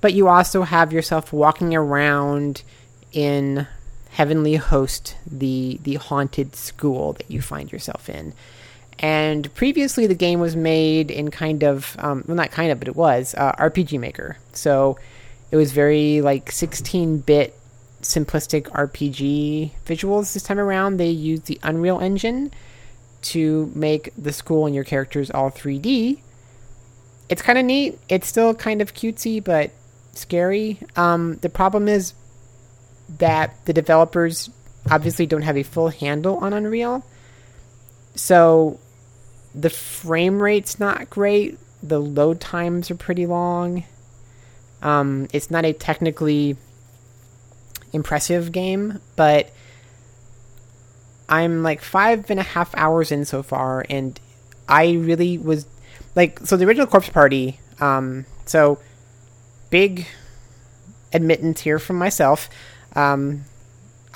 [0.00, 2.62] but you also have yourself walking around
[3.12, 3.66] in
[4.10, 8.32] Heavenly Host, the the haunted school that you find yourself in.
[8.98, 12.88] And previously, the game was made in kind of, um, well, not kind of, but
[12.88, 14.38] it was uh, RPG Maker.
[14.52, 14.98] So
[15.50, 17.58] it was very like 16 bit
[18.02, 20.96] simplistic RPG visuals this time around.
[20.96, 22.52] They used the Unreal Engine
[23.22, 26.20] to make the school and your characters all 3D.
[27.28, 27.98] It's kind of neat.
[28.08, 29.72] It's still kind of cutesy, but
[30.14, 30.78] scary.
[30.94, 32.14] Um, the problem is
[33.18, 34.50] that the developers
[34.90, 37.04] obviously don't have a full handle on Unreal.
[38.14, 38.78] So
[39.56, 41.58] the frame rate's not great.
[41.82, 43.84] The load times are pretty long.
[44.82, 46.56] Um, it's not a technically
[47.92, 49.50] impressive game, but
[51.28, 54.20] I'm like five and a half hours in so far, and
[54.68, 55.66] I really was
[56.14, 57.58] like, so the original Corpse Party.
[57.80, 58.78] Um, so
[59.70, 60.06] big
[61.12, 62.48] admittance here from myself.
[62.94, 63.44] Um,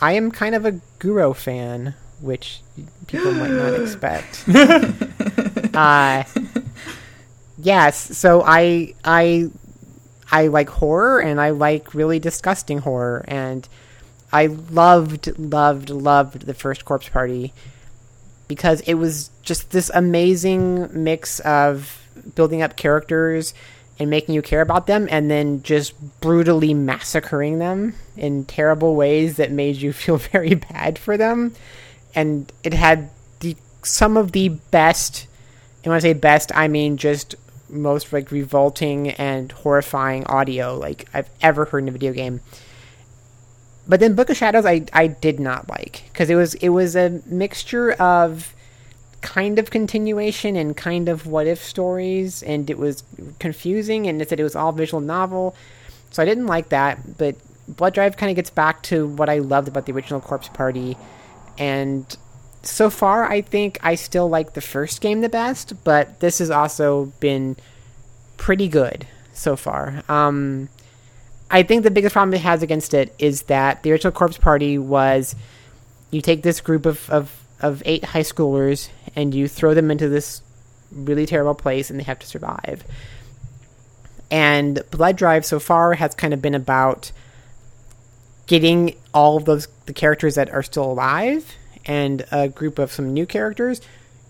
[0.01, 2.61] I am kind of a Guro fan, which
[3.07, 4.45] people might not expect.
[5.75, 6.25] uh,
[7.59, 9.51] yes, so I I
[10.31, 13.25] I like horror and I like really disgusting horror.
[13.27, 13.68] And
[14.33, 17.53] I loved loved loved the first Corpse Party
[18.49, 23.55] because it was just this amazing mix of building up characters
[23.99, 29.37] and making you care about them and then just brutally massacring them in terrible ways
[29.37, 31.55] that made you feel very bad for them.
[32.14, 33.11] And it had
[33.41, 35.27] the some of the best
[35.83, 36.53] and when I say best?
[36.55, 37.35] I mean just
[37.68, 42.41] most like revolting and horrifying audio like I've ever heard in a video game.
[43.87, 46.97] But then Book of Shadows I I did not like because it was it was
[46.97, 48.55] a mixture of
[49.20, 53.05] kind of continuation and kind of what if stories and it was
[53.39, 55.55] confusing and it said it was all visual novel.
[56.11, 57.37] So I didn't like that but
[57.68, 60.97] Blood Drive kind of gets back to what I loved about the original Corpse Party
[61.59, 62.16] and
[62.63, 66.51] so far I think I still like the first game the best but this has
[66.51, 67.57] also been
[68.37, 70.68] pretty good so far um
[71.51, 74.79] I think the biggest problem it has against it is that the original Corpse Party
[74.79, 75.34] was
[76.11, 80.09] you take this group of, of, of eight high schoolers and you throw them into
[80.09, 80.43] this
[80.93, 82.84] really terrible place and they have to survive.
[84.30, 87.11] And Blood Drive so far has kind of been about
[88.47, 91.57] getting all of those the characters that are still alive
[91.87, 93.81] and a group of some new characters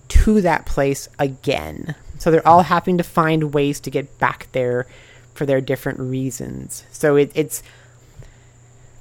[0.09, 1.95] to that place again.
[2.19, 4.87] So they're all having to find ways to get back there
[5.35, 6.85] for their different reasons.
[6.93, 7.63] So it, it's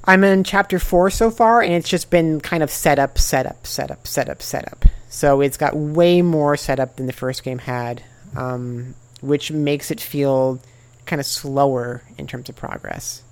[0.05, 3.45] I'm in chapter four so far, and it's just been kind of set up, set
[3.45, 4.85] up, set up, set up, set up.
[5.09, 8.03] So it's got way more setup than the first game had,
[8.35, 10.59] um, which makes it feel
[11.05, 13.23] kind of slower in terms of progress.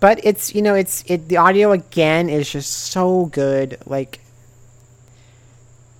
[0.00, 3.78] But it's you know it's it the audio again is just so good.
[3.86, 4.20] Like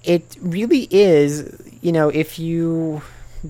[0.02, 3.02] it really is, you know, if you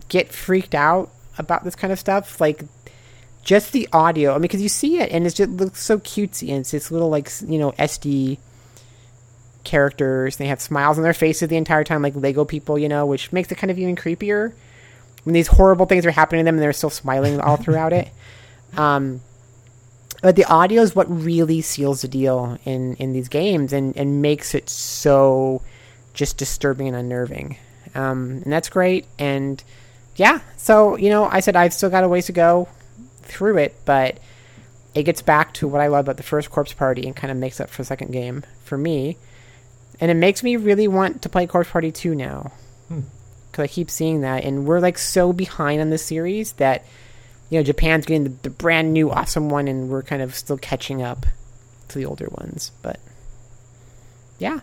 [0.09, 2.65] get freaked out about this kind of stuff, like
[3.45, 4.33] just the audio.
[4.33, 6.91] I mean, because you see it and it just looks so cutesy and it's this
[6.91, 8.39] little like you know SD
[9.63, 10.37] characters.
[10.37, 13.33] They have smiles on their faces the entire time, like Lego people, you know, which
[13.33, 14.53] makes it kind of even creepier
[15.25, 18.09] when these horrible things are happening to them and they're still smiling all throughout it.
[18.77, 19.21] Um,
[20.23, 24.23] but the audio is what really seals the deal in in these games and and
[24.23, 25.63] makes it so
[26.15, 27.57] just disturbing and unnerving.
[27.95, 29.07] Um, and that's great.
[29.19, 29.63] And
[30.17, 32.69] yeah, so you know, I said I've still got a ways to go
[33.23, 34.19] through it, but
[34.95, 37.37] it gets back to what I love about the first Corpse Party and kind of
[37.37, 39.17] makes up for the second game for me.
[40.01, 42.53] And it makes me really want to play Corpse Party 2 now.
[43.51, 44.45] Because I keep seeing that.
[44.45, 46.85] And we're like so behind on this series that,
[47.51, 50.57] you know, Japan's getting the, the brand new awesome one and we're kind of still
[50.57, 51.27] catching up
[51.89, 52.73] to the older ones.
[52.83, 52.99] But
[54.39, 54.61] yeah.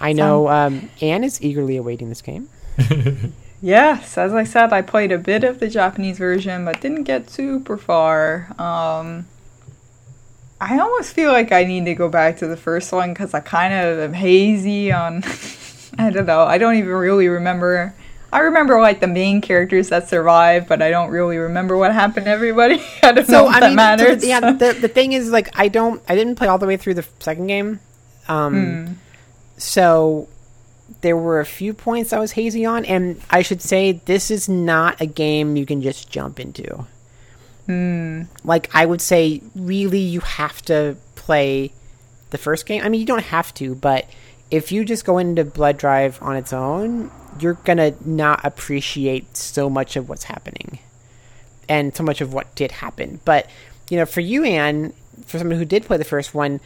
[0.00, 2.48] I know um, Anne is eagerly awaiting this game.
[3.60, 7.28] Yes, as I said, I played a bit of the Japanese version, but didn't get
[7.28, 8.48] super far.
[8.50, 9.26] Um,
[10.60, 13.40] I almost feel like I need to go back to the first one because I
[13.40, 15.24] kind of am hazy on.
[15.98, 16.42] I don't know.
[16.42, 17.94] I don't even really remember.
[18.32, 22.26] I remember like the main characters that survived, but I don't really remember what happened
[22.26, 22.74] to everybody.
[23.02, 24.20] I don't know if that so matters.
[24.22, 26.76] the- yeah, the, the thing is, like, I don't, I didn't play all the way
[26.76, 27.80] through the second game.
[28.28, 28.98] Um,
[29.56, 30.28] so
[31.00, 34.48] there were a few points I was hazy on, and I should say this is
[34.48, 36.86] not a game you can just jump into.
[38.44, 41.72] Like, I would say, really, you have to play
[42.30, 42.82] the first game.
[42.82, 44.06] I mean, you don't have to, but
[44.50, 49.68] if you just go into Blood Drive on its own, you're gonna not appreciate so
[49.68, 50.78] much of what's happening
[51.68, 53.20] and so much of what did happen.
[53.24, 53.48] But
[53.90, 54.92] you know, for you, Anne,
[55.26, 56.60] for someone who did play the first one,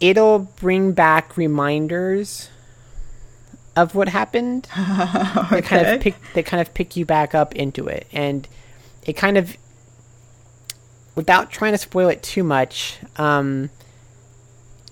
[0.00, 2.48] it'll bring back reminders
[3.76, 4.68] of what happened.
[5.50, 8.48] They kind of pick they kind of pick you back up into it, and
[9.04, 9.56] it kind of,
[11.14, 13.70] without trying to spoil it too much, um,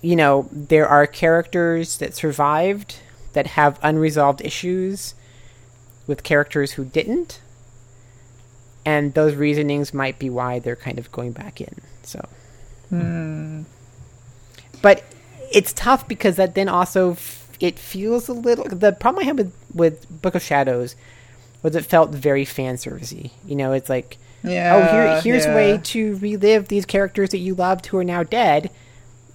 [0.01, 2.99] you know, there are characters that survived
[3.33, 5.15] that have unresolved issues
[6.07, 7.39] with characters who didn't
[8.85, 11.75] and those reasonings might be why they're kind of going back in.
[12.03, 12.27] So,
[12.89, 13.63] hmm.
[14.81, 15.03] but
[15.51, 18.65] it's tough because that then also f- it feels a little.
[18.65, 20.95] The problem I had with with Book of Shadows
[21.61, 23.31] was it felt very fan servicey.
[23.45, 27.37] You know, it's like, yeah, oh, here here's a way to relive these characters that
[27.37, 28.69] you loved who are now dead.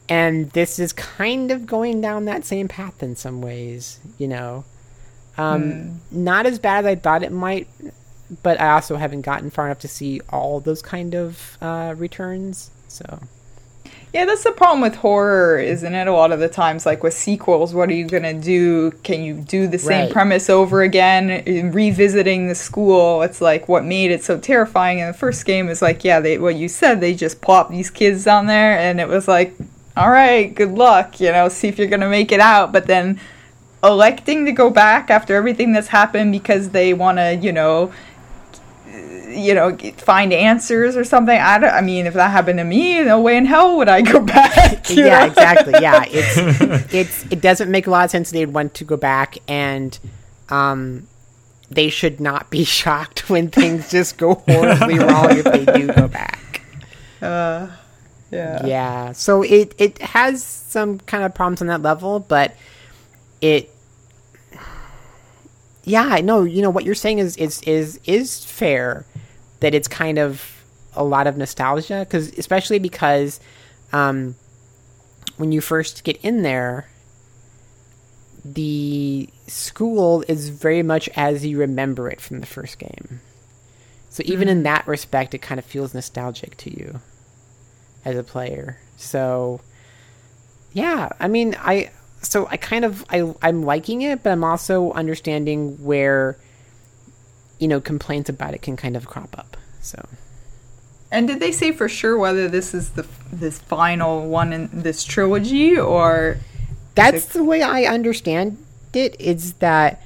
[0.09, 4.64] And this is kind of going down that same path in some ways, you know.
[5.36, 7.68] Um, Not as bad as I thought it might,
[8.43, 12.70] but I also haven't gotten far enough to see all those kind of uh, returns.
[12.89, 13.20] So
[14.12, 16.06] Yeah, that's the problem with horror, isn't it?
[16.09, 18.90] A lot of the times, like with sequels, what are you gonna do?
[19.02, 20.10] Can you do the same Right.
[20.12, 21.70] premise over again?
[21.72, 25.82] Revisiting the school, it's like what made it so terrifying in the first game is
[25.82, 29.09] like, yeah, they what you said, they just plopped these kids down there, and it
[29.09, 29.55] was like,
[29.99, 32.73] all right, good luck, you know, see if you're gonna make it out.
[32.73, 33.20] But then
[33.83, 37.93] electing to go back after everything that's happened because they want to, you know,
[39.29, 41.39] you know, find answers or something.
[41.39, 44.03] I, don't, I mean, if that happened to me, no way in hell would I
[44.12, 44.89] go back.
[44.91, 45.27] yeah, know?
[45.27, 45.75] exactly.
[45.81, 49.39] Yeah, it's it's it doesn't make a lot of sense they'd want to go back
[49.47, 49.99] and
[50.49, 51.07] um
[51.70, 56.09] they should not be shocked when things just go horribly wrong if they do go
[56.09, 56.62] back.
[58.30, 58.66] Yeah.
[58.66, 59.12] Yeah.
[59.12, 62.55] So it it has some kind of problems on that level, but
[63.40, 63.70] it
[65.84, 69.06] Yeah, I know, you know what you're saying is is is is fair
[69.60, 70.62] that it's kind of
[70.94, 73.40] a lot of nostalgia cuz especially because
[73.92, 74.34] um
[75.36, 76.88] when you first get in there
[78.44, 83.20] the school is very much as you remember it from the first game.
[84.10, 87.00] So even in that respect it kind of feels nostalgic to you
[88.05, 88.79] as a player.
[88.97, 89.61] So
[90.73, 91.91] yeah, I mean, I
[92.23, 96.37] so I kind of I I'm liking it, but I'm also understanding where
[97.59, 99.57] you know complaints about it can kind of crop up.
[99.81, 100.07] So
[101.11, 105.05] And did they say for sure whether this is the this final one in this
[105.05, 106.39] trilogy or
[106.95, 109.20] that's the way I understand it.
[109.20, 110.03] Is that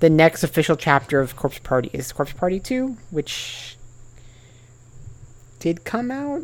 [0.00, 3.76] the next official chapter of Corpse Party is Corpse Party Two, which
[5.58, 6.42] did come out.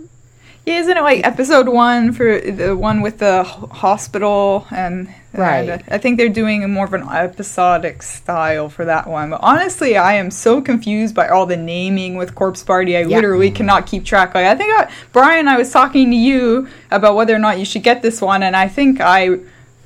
[0.68, 5.68] Yeah, isn't it like episode one for the one with the hospital and Right.
[5.68, 9.30] and I think they're doing a more of an episodic style for that one.
[9.30, 12.96] But honestly, I am so confused by all the naming with Corpse Party.
[12.96, 13.16] I Yeah.
[13.16, 14.34] literally cannot keep track.
[14.34, 17.64] Like I think I, Brian, I was talking to you about whether or not you
[17.64, 19.36] should get this one, and I think I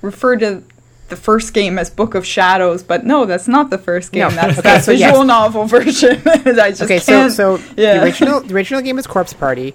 [0.00, 0.62] referred to
[1.10, 4.22] the first game as Book of Shadows, but no, that's not the first game.
[4.22, 4.30] No.
[4.30, 5.26] That's Okay, the so visual yes.
[5.26, 6.22] novel version.
[6.26, 7.32] I just Okay, so can't.
[7.32, 7.98] so yeah.
[7.98, 9.74] the original the original game is Corpse Party,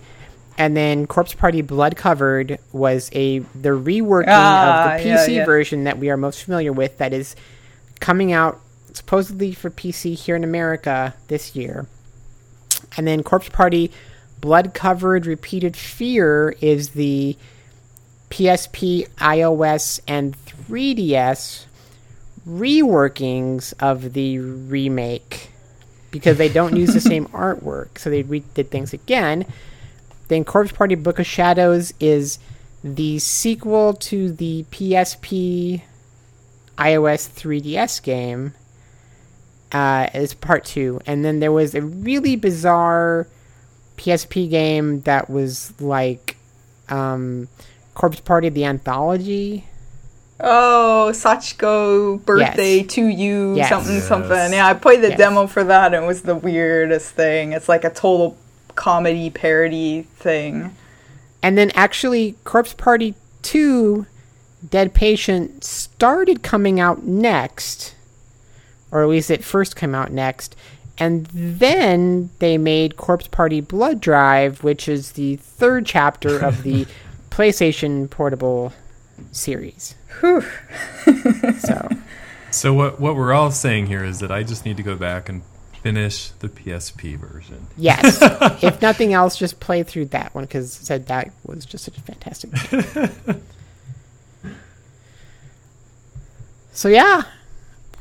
[0.57, 5.45] and then Corpse Party Blood Covered was a the reworking Ah, of the PC yeah.
[5.45, 6.97] version that we are most familiar with.
[6.97, 7.35] That is
[7.99, 8.59] coming out
[8.93, 11.87] supposedly for PC here in America this year,
[12.97, 13.91] and then Corpse Party
[14.41, 17.35] Blood Covered Repeated Fear is the
[18.29, 21.65] PSP, iOS, and 3DS
[22.47, 25.51] reworkings of the remake
[26.11, 29.45] because they don't use the same artwork, so they re- did things again.
[30.27, 32.39] Then Corpse Party Book of Shadows is
[32.83, 35.81] the sequel to the PSP
[36.77, 38.53] iOS 3DS game.
[39.71, 43.27] Uh, is part two, and then there was a really bizarre
[43.97, 46.37] PSP game that was like
[46.87, 47.49] um,
[47.93, 49.65] Corpse Party the Anthology.
[50.39, 52.87] Oh, Sachiko birthday Yes.
[52.93, 53.67] to you, Yes.
[53.69, 54.07] something, Yes.
[54.07, 54.53] something.
[54.53, 55.17] Yeah, I played the Yes.
[55.17, 57.51] demo for that and it was the weirdest thing.
[57.51, 58.37] It's like a total
[58.77, 60.73] comedy parody thing.
[61.43, 64.05] And then actually, Corpse Party 2
[64.69, 67.93] Dead Patient started coming out next,
[68.91, 70.55] or at least it first came out next.
[70.97, 76.87] And then they made Corpse Party Blood Drive, which is the third chapter of the
[77.29, 78.73] PlayStation Portable
[79.31, 79.93] series.
[80.21, 80.43] Whew.
[81.59, 81.89] So,
[82.49, 85.29] So what what we're all saying here is that I just need to go back
[85.29, 85.43] and
[85.87, 87.67] finish the PSP version.
[87.77, 88.19] yes.
[88.61, 92.01] if nothing else, just play through that one because said that was just such a
[92.01, 93.41] fantastic game.
[96.73, 97.23] so yeah,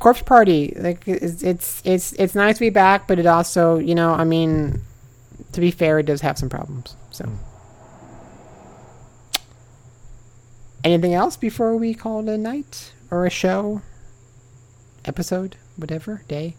[0.00, 0.74] Corpse Party.
[0.76, 4.24] Like it's, it's it's it's nice to be back, but it also, you know, I
[4.24, 4.82] mean,
[5.52, 6.96] to be fair, it does have some problems.
[7.12, 7.24] So.
[7.24, 7.36] Hmm.
[10.82, 13.82] Anything else before we call it a night or a show,
[15.04, 16.54] episode, whatever day?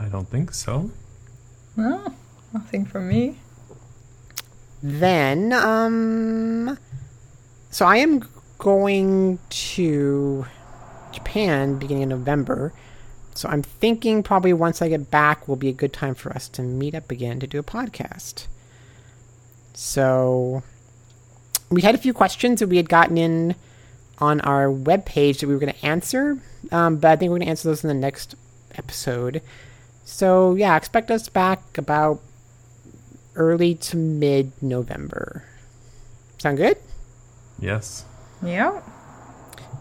[0.00, 0.90] I don't think so.
[1.76, 2.12] No,
[2.54, 3.36] nothing from me.
[4.82, 6.78] Then, um,
[7.70, 8.22] so I am
[8.58, 10.46] going to
[11.12, 12.72] Japan beginning of November.
[13.34, 16.48] So I'm thinking probably once I get back will be a good time for us
[16.50, 18.46] to meet up again to do a podcast.
[19.74, 20.62] So
[21.70, 23.54] we had a few questions that we had gotten in
[24.18, 26.38] on our webpage that we were going to answer,
[26.72, 28.34] um, but I think we're going to answer those in the next
[28.74, 29.40] episode.
[30.04, 32.20] So yeah, expect us back about
[33.34, 35.44] early to mid November.
[36.38, 36.78] Sound good?
[37.58, 38.04] Yes.
[38.42, 38.80] Yeah.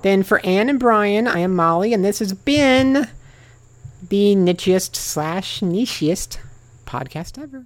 [0.01, 3.07] Then for Anne and Brian, I am Molly, and this has been
[4.07, 6.37] the nichiest slash nichiest
[6.85, 7.65] podcast ever.